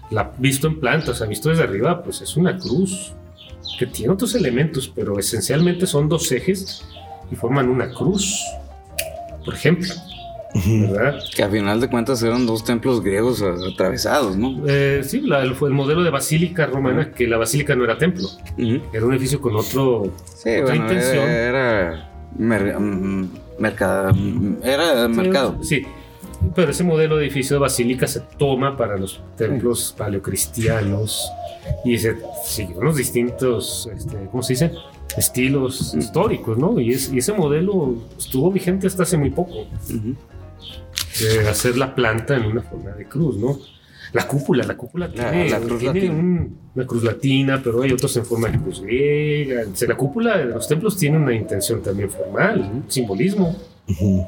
[0.10, 3.14] La, visto en planta, o sea, visto desde arriba, pues es una cruz
[3.78, 6.84] que tiene otros elementos, pero esencialmente son dos ejes
[7.32, 8.41] y forman una cruz,
[9.43, 9.93] por ejemplo,
[10.66, 11.20] ¿verdad?
[11.36, 14.64] Que a final de cuentas eran dos templos griegos atravesados, ¿no?
[14.66, 18.30] Eh, sí, la- fue el modelo de basílica romana, que la basílica no era templo,
[18.58, 21.30] era un edificio con otro, Sí, otra bueno, intención.
[21.30, 21.49] era,
[21.89, 23.30] era, mer- mm,
[23.60, 25.58] mercado, mm, era mercado.
[25.64, 25.86] Sí,
[26.55, 31.29] pero ese modelo de edificio de basílica se toma para los templos paleocristianos
[31.83, 32.15] y se
[32.45, 34.71] siguió los distintos, este, ¿cómo se dice?
[35.17, 36.79] Estilos históricos, ¿no?
[36.79, 40.15] Y, es- y ese modelo estuvo vigente hasta hace muy poco, Ujú.
[41.21, 43.57] de hacer la planta en una forma de cruz, ¿no?
[44.13, 47.91] La cúpula, la cúpula La- tiene, la cruz tiene un- una cruz latina, pero hay
[47.91, 49.63] otros en forma de cruz griega.
[49.71, 53.55] O sea, la cúpula de los templos tiene una intención también formal, un simbolismo,
[53.89, 54.25] Ujú.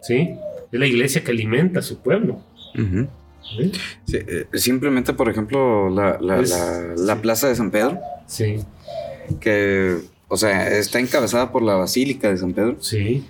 [0.00, 0.30] ¿sí?
[0.72, 2.40] Es la iglesia que alimenta a su pueblo.
[2.76, 3.08] ¿Eh?
[4.06, 4.18] Sí,
[4.54, 7.20] simplemente, por ejemplo, la, la, Es- la- la sí.
[7.22, 8.56] plaza de San Pedro, Sí,
[9.40, 9.98] que,
[10.28, 12.76] o sea, está encabezada por la Basílica de San Pedro.
[12.80, 13.24] sí.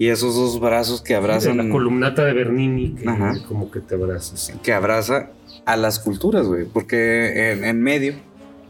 [0.00, 3.34] Y esos dos brazos que abrazan, La columnata de Bernini que Ajá.
[3.48, 4.52] como que te abrazas.
[4.62, 5.30] que abraza
[5.66, 6.66] a las culturas, güey.
[6.66, 8.14] Porque en, en medio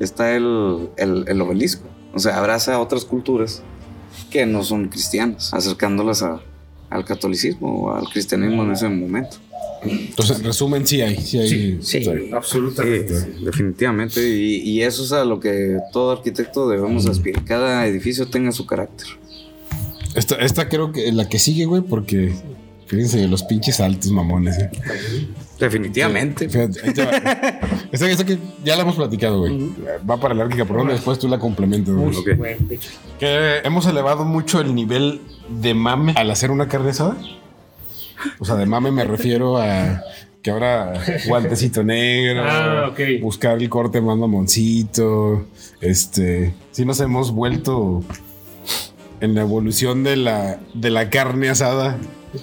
[0.00, 1.86] está el, el, el obelisco.
[2.14, 3.62] O sea, abraza a otras culturas
[4.30, 6.40] que no son cristianas, acercándolas a-
[6.91, 9.36] al catolicismo o al cristianismo en ese momento.
[9.82, 11.16] Entonces, en resumen, sí hay.
[11.16, 11.49] Sí hay.
[11.49, 12.30] Sí, sí.
[12.32, 13.20] Absolutamente.
[13.20, 14.28] Sí, definitivamente.
[14.28, 17.45] Y, y eso es a lo que todo arquitecto debemos aspirar.
[17.45, 19.07] Cada edificio tenga su carácter.
[20.14, 22.32] Esta, esta creo que la que sigue, güey, porque
[22.86, 24.70] fíjense, los pinches altos mamones, eh.
[25.59, 26.44] Definitivamente.
[27.92, 29.70] Esta que ya la hemos platicado, güey.
[30.09, 32.09] Va para la árquica, por donde después tú la complementas, güey.
[32.11, 32.36] Uy, Ok.
[32.36, 36.90] bueno, de hecho, Que hemos elevado mucho el nivel de mame al hacer una carne
[36.90, 37.16] asada.
[38.38, 40.00] O sea, de mame me refiero a
[40.42, 40.92] que ahora
[41.26, 43.20] guantecito negro, Ah, ok.
[43.20, 45.46] buscar el corte más mamoncito.
[45.80, 48.02] Este, sí nos hemos vuelto
[49.20, 51.96] en la evolución de la, de la carne asada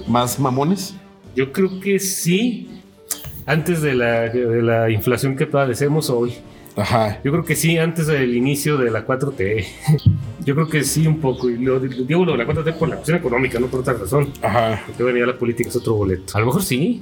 [0.07, 0.95] más mamones.
[1.35, 2.74] Yo creo que sí.
[3.45, 6.33] Antes de la, de la inflación que padecemos hoy.
[6.75, 7.21] Ajá.
[7.23, 9.65] Yo creo que sí, antes del inicio de la 4T.
[10.45, 11.49] Yo creo que sí, un poco.
[11.49, 14.31] Y lo, digo lo de la 4T por la cuestión económica, no por otra razón.
[14.41, 14.83] Ajá.
[14.85, 16.35] Porque bueno, ya la política es otro boleto.
[16.35, 17.01] A lo mejor sí.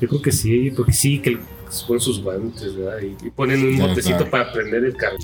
[0.00, 1.38] Yo creo que sí, porque sí, que
[1.70, 2.98] se ponen sus guantes, ¿verdad?
[3.02, 4.30] Y, y ponen un Ya, botecito claro.
[4.30, 5.16] para prender el carro.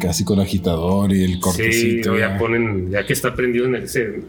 [0.00, 2.12] Casi con agitador y el Sí, cortecito.
[2.12, 2.38] o ya ya.
[2.38, 4.22] ponen, ya que está prendido en ese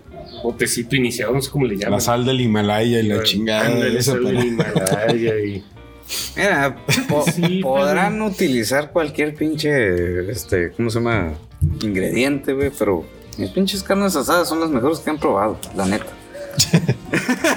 [0.43, 1.91] botecito iniciado, no sé cómo le llaman.
[1.93, 3.68] la sal del Himalaya y la chingada.
[3.68, 5.64] Ándale, eso sal para- del Himalaya y...
[6.36, 6.76] Mira,
[7.07, 11.34] po- Sí, podrán utilizar cualquier pinche, este, ¿cómo se llama?
[11.82, 13.05] Ingrediente, güey, pero
[13.38, 16.05] mis pinches carnes asadas son las mejores que han probado, la neta.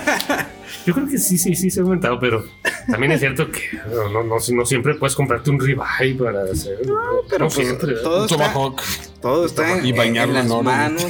[0.87, 2.45] Yo creo que sí, sí, sí se ha aumentado, pero
[2.89, 3.61] también es cierto que
[3.91, 6.79] no, no, no, no siempre puedes comprarte un ribeye para hacer.
[6.87, 6.95] No,
[7.29, 7.89] pero no pues, siempre.
[7.89, 8.03] ¿verdad?
[8.05, 8.83] todo Un está, tomahawk.
[9.21, 11.07] todo está en, Y bañarlo en en las manos,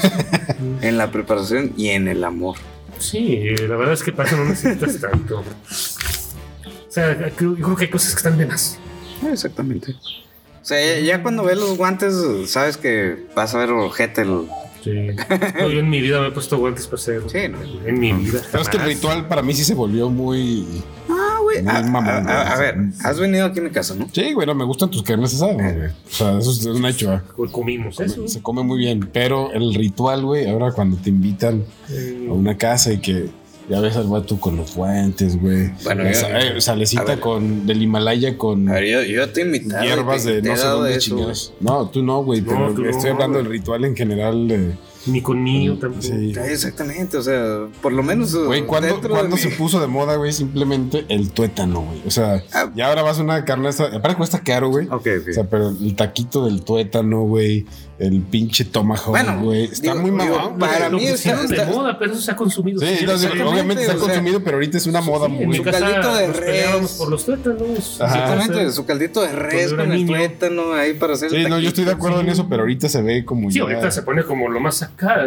[0.81, 2.57] en la preparación y en el amor.
[2.99, 5.41] Sí, la verdad es que para eso no necesitas tanto.
[5.41, 8.79] O sea, creo- yo creo que hay cosas que están de más.
[9.23, 9.93] Ah, Exactamente.
[9.93, 12.15] O sea, ya, ya cuando ves los guantes,
[12.47, 14.49] sabes que vas a ver ojete el...
[14.87, 15.17] Sí.
[15.61, 17.23] No, yo en mi vida me he puesto guantes para hacer.
[17.27, 17.59] Sí, ¿no?
[17.89, 18.41] En mi vida.
[18.53, 20.65] Pero es que el ritual para mí sí se volvió muy.
[21.09, 21.61] Ah, güey.
[21.63, 24.09] Muy A, mamón, a- a- a ver, has venido aquí a mi casa, ¿no?
[24.13, 25.89] Sí, güey, no, me gustan tus carnes asadas, güey.
[25.89, 27.13] O sea, eso es un hecho.
[27.15, 27.21] ¿eh?
[27.51, 28.29] Comimos eso.
[28.29, 29.09] Se come muy bien.
[29.13, 33.29] Pero el ritual, güey, ahora cuando te invitan Eh, a una casa y que
[33.69, 35.71] ya ves al vato con los guantes, güey.
[35.85, 37.21] Bueno, La yo- sa- eh, salecita ver.
[37.21, 40.67] con del Himalaya con A ver, yo, yo te hierbas te- de te no sé
[40.67, 41.53] dónde chingados.
[41.61, 44.51] No, tú no, güey, No, pero tú estoy hablando del ritual en general.
[44.51, 44.75] eh,
[45.07, 46.03] Ni conmigo tampoco.
[46.03, 46.33] sí.
[46.51, 48.35] Exactamente, o sea, por lo menos.
[48.35, 50.33] Güey, ¿cuándo, cuándo mi- se puso de moda, güey?
[50.33, 52.03] Simplemente el tuétano, güey.
[52.07, 52.73] O sea, Ah.
[52.75, 53.69] ya ahora vas a una carne.
[53.69, 54.87] Aparte cuesta caro, güey.
[54.89, 55.29] Ok, ok.
[55.31, 57.67] O sea, pero el taquito del tuétano, güey.
[57.99, 59.65] El pinche tomahawk, Bueno, güey.
[59.65, 62.79] Está digo, muy mamón, para mí está- de está- moda, pero eso se ha consumido.
[62.79, 65.33] Sí, no, sí, obviamente se ha o sea, consumido, pero ahorita es una moda Sí,
[65.33, 65.57] muy.
[65.57, 66.91] Su caldito de res.
[66.99, 67.99] por los tuétanos.
[68.03, 68.19] Ajá.
[68.35, 71.31] Exactamente, su caldito de res con el tuétano ahí para hacer.
[71.31, 73.57] Sí, el no, yo estoy de acuerdo en eso, pero ahorita se ve como Sí,
[73.59, 75.27] ya- ahorita se pone como lo más acá.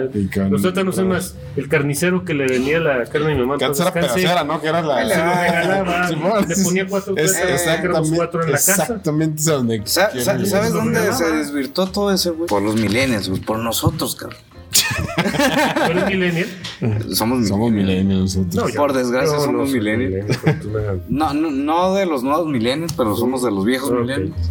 [0.49, 3.55] Los tuétanos son más el carnicero que le venía la carne a mi mamá.
[3.57, 4.61] Descanse, pedacera, ¿no?
[4.61, 5.03] Que era la.
[5.03, 9.01] Le ponía cuatro tuétanos, exactamente, cuatro en la casa.
[10.19, 12.47] ¿Sabes dónde se desvirtó todo eso, güey?
[12.59, 14.39] Por los millennials, güey, por nosotros, cabrón.
[15.15, 16.47] ¿Tú eres millennial?
[17.15, 18.05] Somos, Somos millennials.
[18.35, 18.71] millennials nosotros.
[18.75, 20.29] Por desgracia somos soy millennials.
[20.37, 21.05] afortunadamente.
[21.09, 23.99] No, no, no de los nuevos millennials, pero somos de los viejos Ok.
[24.01, 24.49] millennials.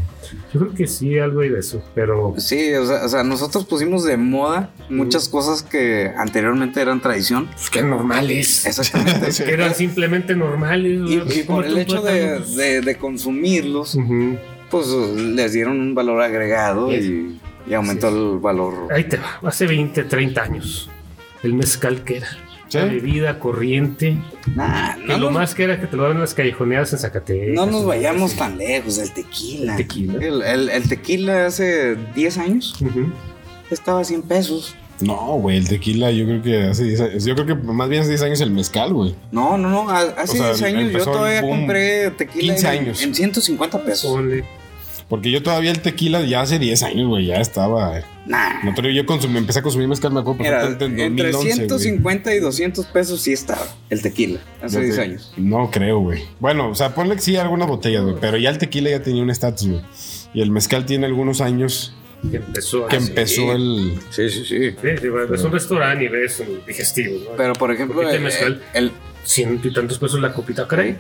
[0.53, 3.65] Yo creo que sí, algo hay de eso, pero Sí, o sea, o sea, nosotros
[3.67, 7.47] pusimos de moda muchas cosas que anteriormente eran tradición.
[7.53, 8.65] pues qué normales.
[8.67, 9.33] Exactamente.
[9.33, 9.43] Sí.
[9.47, 11.01] Que eran simplemente normales.
[11.09, 12.57] Y, y por el hecho de, tuétano, pues.
[12.57, 13.97] de- de consumirlos,
[14.71, 17.39] pues les dieron un valor agregado y,
[17.69, 18.17] y aumentó Sí.
[18.17, 18.89] el valor.
[18.93, 20.91] Ahí te va, hace 20, 30 años.
[21.43, 22.29] El mezcal que era.
[22.69, 22.77] Sí.
[22.79, 24.19] La bebida corriente.
[24.55, 26.93] Nah, Que no, lo nos- más que era que te lo daban en las callejoneadas
[26.93, 27.55] en Zacatecas.
[27.55, 29.73] no nos vayamos tan lejos, el tequila.
[29.73, 30.13] El tequila.
[30.25, 33.11] El, el- el tequila hace 10 años Ujú.
[33.71, 34.75] estaba a 100 pesos.
[35.01, 37.25] No, güey, el tequila yo creo que hace 10 años.
[37.25, 39.15] Yo creo que más bien hace 10 años el mezcal, güey.
[39.31, 39.89] No, no, no.
[39.89, 43.03] Hace O sea, 10 años yo todavía compré tequila 15 en, años.
[43.03, 44.11] en 150 pesos.
[44.11, 44.45] Ponle.
[45.09, 48.01] Porque yo todavía el tequila ya hace 10 años, güey, ya estaba.
[48.27, 48.63] Nah.
[48.63, 51.55] No, pero yo consumí, empecé a consumir mezcal, me acuerdo Era, en entre 2011, güey.
[51.69, 54.39] 150 y 200 pesos sí estaba el tequila.
[54.63, 55.33] Hace Yo 10 te- años.
[55.39, 56.25] No creo, güey.
[56.41, 58.17] Bueno, o sea, ponle que sí algunas botellas, güey.
[58.21, 59.81] Pero ya el tequila ya tenía un estatus, güey.
[60.35, 61.95] Y el mezcal tiene algunos años
[62.31, 63.95] Que empezó que empezó el.
[64.11, 64.71] Sí, sí, sí.
[64.73, 67.15] Sí, sí, bueno, es un restaurante y ves un digestivo.
[67.31, 67.37] ¿no?
[67.39, 68.63] Pero por ejemplo, el, mezcal.
[68.75, 68.93] el-
[69.25, 70.97] ciento y tantos pesos la copita, caray.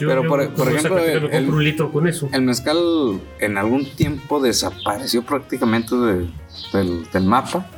[0.00, 2.28] Yo, Pero yo por- cuando por ejemplo, el- compro un litro con eso.
[2.32, 2.78] El mezcal
[3.38, 6.26] en algún tiempo desapareció prácticamente de-
[6.72, 7.70] del, del mapa.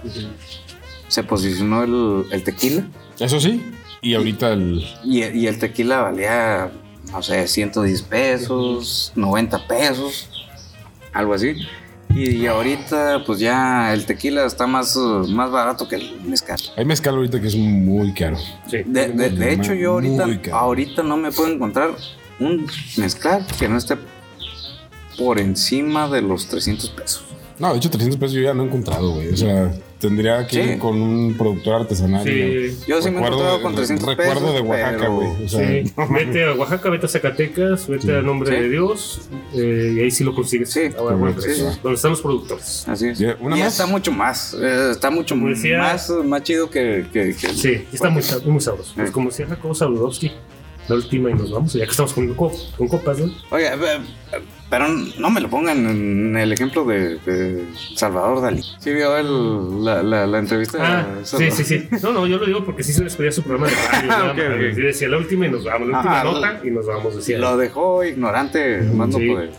[1.08, 2.86] Se posicionó el, el tequila.
[3.18, 3.62] Eso sí.
[4.00, 4.84] Y ahorita el.
[5.04, 6.70] Y, y el tequila valía,
[7.10, 10.28] no sé, 110 pesos, 90 pesos,
[11.12, 11.54] algo así.
[12.14, 16.58] Y, y ahorita, pues ya el tequila está más, uh, más barato que el mezcal.
[16.76, 18.36] Hay mezcal ahorita que es muy caro.
[18.68, 18.78] Sí.
[18.84, 21.90] De, de- de hecho, yo ahorita, ahorita no me puedo encontrar
[22.38, 22.66] un
[22.98, 23.96] mezcal que no esté
[25.16, 27.24] por encima de los 300 pesos.
[27.58, 29.28] No, de hecho, 300 pesos yo ya no he encontrado, güey.
[29.28, 29.70] O sea,
[30.02, 30.70] tendría que Sí.
[30.72, 32.24] ir con un productor artesanal.
[32.24, 32.76] Sí.
[32.86, 35.44] Yo sí me he Recuerdo encontrado de- con 300 Recuerdo pesos, de Oaxaca, pero- güey.
[35.44, 38.10] O sea, Sí, vete a Oaxaca, vete a Zacatecas, vete Sí.
[38.10, 38.62] a nombre Sí.
[38.62, 39.20] de Dios
[39.54, 41.70] eh, y ahí sí lo consigues Sí, a buen correcto, precio.
[41.72, 41.78] sí.
[41.82, 42.84] Donde están los productores.
[42.88, 43.18] Así es.
[43.18, 43.72] Ya, una y más.
[43.72, 47.06] está mucho más, eh, está mucho decía- más, más chido que...
[47.12, 48.92] que, que- Sí, está muy, sab- muy sabroso.
[48.96, 50.32] Pues como decía Jacobo Saludowski,
[50.88, 53.32] la última y nos vamos, ya que estamos con, co- con copas, ¿no?
[53.50, 54.00] Oye, eh,
[54.68, 57.64] pero no me lo pongan en el ejemplo de, de
[57.94, 58.62] Salvador Dalí.
[58.78, 60.78] ¿Sí vio el, la, la, la entrevista?
[60.80, 61.88] Ah, sí, sí, sí.
[62.02, 63.90] No, no, yo lo digo porque sí se despedía su programa de radio.
[63.92, 64.46] Ah, nada ok, más.
[64.72, 64.78] ok.
[64.78, 67.38] Y decía la última y nos vamos, la última nota y nos vamos, decía.
[67.38, 69.28] Lo dejó ignorante, más no Sí.
[69.28, 69.50] poder.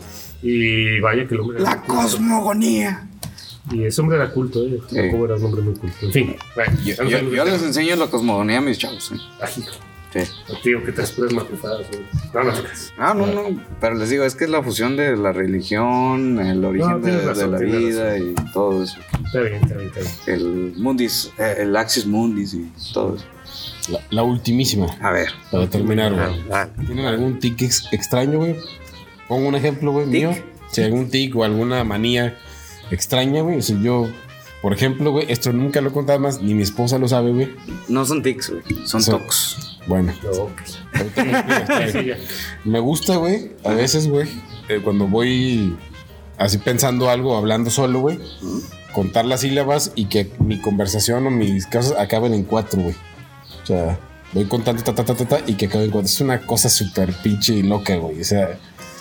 [0.42, 1.60] Y vaya que el hombre.
[1.60, 3.08] La cosmogonía.
[3.70, 4.78] Y ese hombre era culto, ¿eh?
[4.90, 4.98] Sí.
[4.98, 5.96] Era un hombre muy culto.
[6.02, 9.12] En fin, bueno, Yo, les enseño la cosmogonía a mis chavos.
[9.12, 9.16] ¿eh?
[9.58, 9.70] Hijo.
[10.14, 10.20] Sí.
[10.62, 12.02] Tío, que te puras macufadas, güey.
[12.32, 12.92] No, no creas.
[12.96, 13.60] No, no.
[13.80, 17.26] Pero les digo, es que es la fusión de la religión, el origen No, de,
[17.26, 18.96] razón, la vida y todo eso.
[19.26, 20.12] Está bien, está bien, está bien.
[20.40, 23.24] El Mundis, eh, el Axis Mundis y todo eso.
[23.90, 24.86] La, la ultimísima.
[25.02, 25.28] A ver.
[25.50, 26.42] Para terminar, Ah, güey.
[26.52, 28.56] ah, ¿Tienen algún tic ex- extraño, güey?
[29.28, 30.30] Pongo un ejemplo, güey, mío.
[30.70, 32.38] Si algún tic o alguna manía
[32.90, 33.62] extraña, güey.
[33.62, 34.08] Si yo,
[34.62, 37.54] por ejemplo, güey, esto nunca lo he contado más, ni mi esposa lo sabe, güey.
[37.88, 38.62] No son tics, güey.
[38.86, 39.73] Son Son- tocs.
[39.86, 40.78] Bueno, pues.
[42.64, 44.28] me gusta, güey, a veces, güey,
[44.68, 45.76] eh, cuando voy
[46.38, 48.18] así pensando algo, hablando solo, güey,
[48.92, 52.94] contar las sílabas y que mi conversación o mis casos acaben en cuatro, güey.
[53.62, 53.98] O sea,
[54.32, 56.06] voy contando ta, ta, ta, ta, ta, y que acaben en cuatro.
[56.06, 58.20] Es una cosa súper pinche y loca, güey.
[58.20, 58.58] O sea,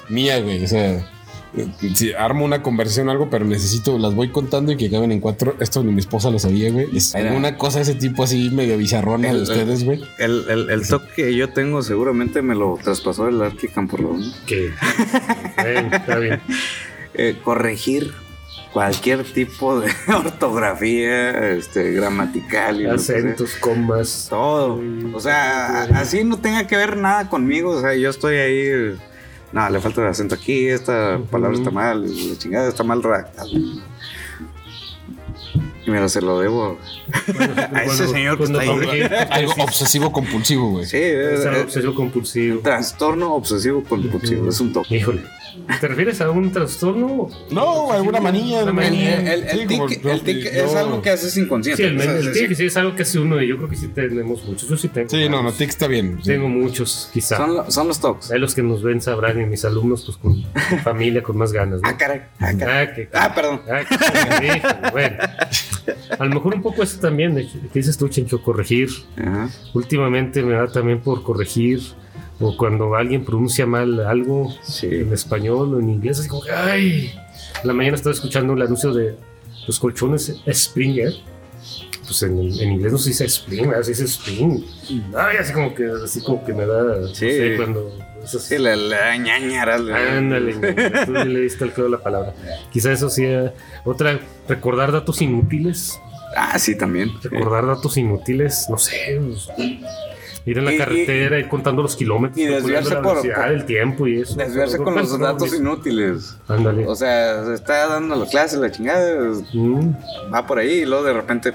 [0.09, 0.63] mía, güey.
[0.63, 1.05] O sea,
[1.93, 5.19] si armo una conversación o algo, pero necesito, las voy contando y que acaben en
[5.19, 5.55] cuatro.
[5.59, 6.87] Esto ni mi esposa lo sabía, güey.
[6.95, 10.01] Es alguna cosa de ese tipo así medio bizarrona El- de ustedes, güey.
[10.17, 14.21] El, el, el toque que yo tengo seguramente me lo traspasó el Arqui Campurrón.
[14.45, 14.67] Que.
[15.57, 16.41] Está bien.
[17.13, 18.11] Eh, corregir
[18.71, 22.85] cualquier tipo de ortografía, este, gramatical y.
[22.87, 24.27] Acentos, comas.
[24.29, 24.81] Todo.
[25.13, 27.71] O sea, así no tenga que ver nada conmigo.
[27.71, 28.95] O sea, yo estoy ahí.
[29.53, 33.01] Eh, No, le falta el acento aquí, esta palabra está mal, la chingada está mal
[33.03, 33.47] redactada.
[35.85, 36.79] Y mira, se lo debo.
[37.73, 38.69] A ese señor que está ahí.
[39.31, 40.85] Algo obsesivo compulsivo, güey.
[40.85, 42.59] Sí, es, Es algo es- obsesivo compulsivo.
[42.61, 44.47] trastorno obsesivo compulsivo.
[44.49, 44.95] Es un toque.
[44.97, 45.23] Híjole.
[45.79, 47.29] ¿Te refieres a un trastorno?
[47.51, 48.63] No, alguna manía.
[48.63, 48.85] Una güey.
[48.89, 49.19] manía.
[49.33, 51.83] El, el- el Sí, tic, como- el tic es algo que haces inconsciente.
[51.83, 53.87] Sí, el, tic decir, sí es algo que hace uno y yo creo que sí
[53.89, 54.67] tenemos muchos.
[54.69, 55.09] Yo sí tengo.
[55.09, 56.17] Sí, no, no, tic está bien.
[56.21, 56.29] Sí.
[56.31, 57.37] Tengo muchos, quizá.
[57.37, 58.31] son, lo- son los toques.
[58.31, 60.43] Hay los que nos ven sabrán y mis alumnos, pues con
[60.83, 61.81] familia, con más ganas.
[61.81, 61.87] ¿no?
[61.89, 62.21] Ah, caray.
[62.39, 62.87] Ah, caray.
[62.87, 63.61] Ah, que- Ah, perdón.
[63.69, 65.17] Ah, bueno.
[66.19, 68.89] A lo mejor un poco eso también, de que dices tú, Chencho, corregir.
[69.17, 69.49] Ajá.
[69.73, 71.81] Últimamente me da también por corregir.
[72.43, 74.87] O cuando alguien pronuncia mal algo Sí.
[74.87, 77.13] en español o en inglés, así como ay.
[77.63, 79.15] La mañana estaba escuchando el anuncio de
[79.67, 81.13] los colchones Springer.
[82.05, 83.83] Pues en, en inglés no se dice Spring, ¿verdad?
[83.83, 84.61] se dice Spring.
[85.17, 86.83] Ay, así como que, así como que me da.
[86.99, 87.31] no Sí.
[87.31, 87.97] sé, cuando.
[88.21, 89.75] esas- Sí, la, la ñañara.
[90.17, 90.53] Ándale,
[91.05, 92.33] tú le diste el clavo a la palabra.
[92.73, 93.53] Quizá eso sea
[93.85, 94.19] otra,
[94.49, 95.97] recordar datos inútiles.
[96.35, 97.09] Ah, sí, también.
[97.21, 97.29] Sí.
[97.29, 99.21] Recordar datos inútiles, no sé.
[99.25, 99.47] pues,
[100.45, 104.07] ir en la Y- y- carretera, ir contando los kilómetros, y desviarse por- el tiempo
[104.07, 104.35] y eso.
[104.35, 106.37] Desviarse con los datos inútiles.
[106.47, 106.85] Ándale.
[106.87, 109.89] O sea, se está dando la clase, la chingada, Mm,
[110.33, 111.53] va por ahí y luego de repente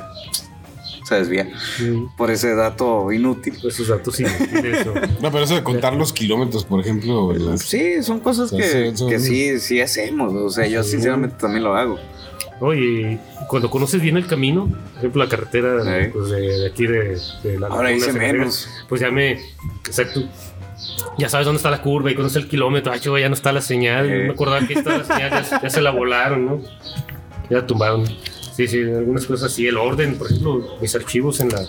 [1.04, 1.44] se desvía
[1.80, 3.54] mm, por ese dato inútil.
[3.66, 4.86] esos datos inútiles.
[5.22, 8.96] No, pero eso de contar los kilómetros, por ejemplo, las- Sí, son cosas que, sí,
[8.96, 10.32] son- que sí, sí hacemos.
[10.34, 10.92] O sea, yo Sí.
[10.92, 11.98] sinceramente también lo hago.
[12.60, 16.10] Oye, cuando conoces bien el camino, por ejemplo, la carretera Sí.
[16.12, 18.68] pues, de, de aquí de, de la Ahora Zacatecas, menos.
[18.88, 19.32] Pues ya me.
[19.86, 20.22] Exacto.
[21.18, 22.92] Ya sabes dónde está la curva y conoces el kilómetro.
[22.92, 24.06] Ay, chico, ya no está la señal.
[24.06, 24.12] Sí.
[24.12, 25.30] No me acordaba que está la señal.
[25.30, 26.62] Ya, ya se la volaron, ¿no?
[27.50, 28.04] Ya la tumbaron.
[28.54, 29.66] Sí, sí, algunas cosas así.
[29.66, 31.62] El orden, por ejemplo, mis archivos en la,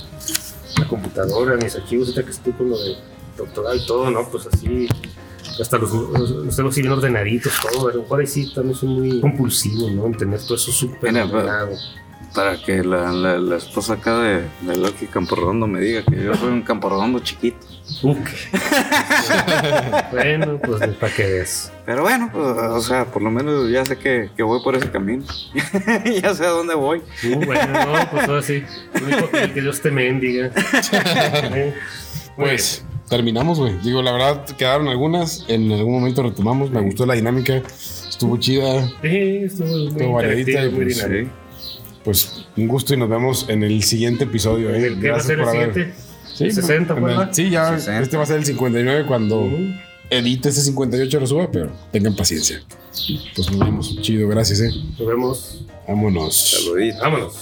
[0.77, 2.95] la computadora, mis archivos, ahorita que estoy con lo de
[3.37, 4.27] doctorado y todo, ¿no?
[4.29, 4.87] Pues así.
[5.59, 7.89] Hasta los, los, los bien ordenaditos, todo.
[7.89, 10.05] A lo mejor ahí sí también soy muy compulsivo, ¿no?
[10.07, 11.75] En tener todo eso súper ordenado.
[12.33, 16.33] para que la, la, la esposa acá de, de Loki Camporredondo me diga que yo
[16.35, 17.57] soy un Camporredondo chiquito.
[20.11, 21.71] Bueno, pues para que veas.
[21.85, 24.91] Pero bueno, pues, o sea, por lo menos ya sé que, que voy por ese
[24.91, 25.23] camino.
[26.21, 27.01] ya sé a dónde voy.
[27.23, 28.63] Uh, bueno, no, pues ahora sí.
[28.99, 30.51] Lo único que, que Dios te mendiga.
[32.35, 33.77] Pues terminamos, güey.
[33.83, 35.45] Digo, la verdad, quedaron algunas.
[35.47, 36.69] En algún momento retomamos.
[36.71, 37.61] Me gustó la dinámica.
[38.09, 38.87] Estuvo chida.
[39.01, 39.07] Sí,
[39.43, 41.05] estuvo muy Estuvo variadita y pues.
[42.03, 44.73] Pues un gusto y nos vemos en el siguiente episodio.
[44.73, 44.87] ¿En ¿eh?
[44.87, 45.93] el que va a ser el por haber- siguiente?
[46.33, 47.33] Sí, ¿El 60 en fue, el-?
[47.33, 47.77] Sí, ya.
[47.77, 48.01] 60.
[48.01, 49.57] Este va a ser el 59 cuando Ujú.
[50.09, 52.61] edite ese 58 lo suba, pero tengan paciencia.
[53.35, 54.01] Pues nos vemos.
[54.01, 54.71] Chido, gracias, eh.
[54.97, 55.65] Nos vemos.
[55.87, 56.35] Vámonos.
[56.35, 56.99] Saludito.
[57.01, 57.35] Vámonos.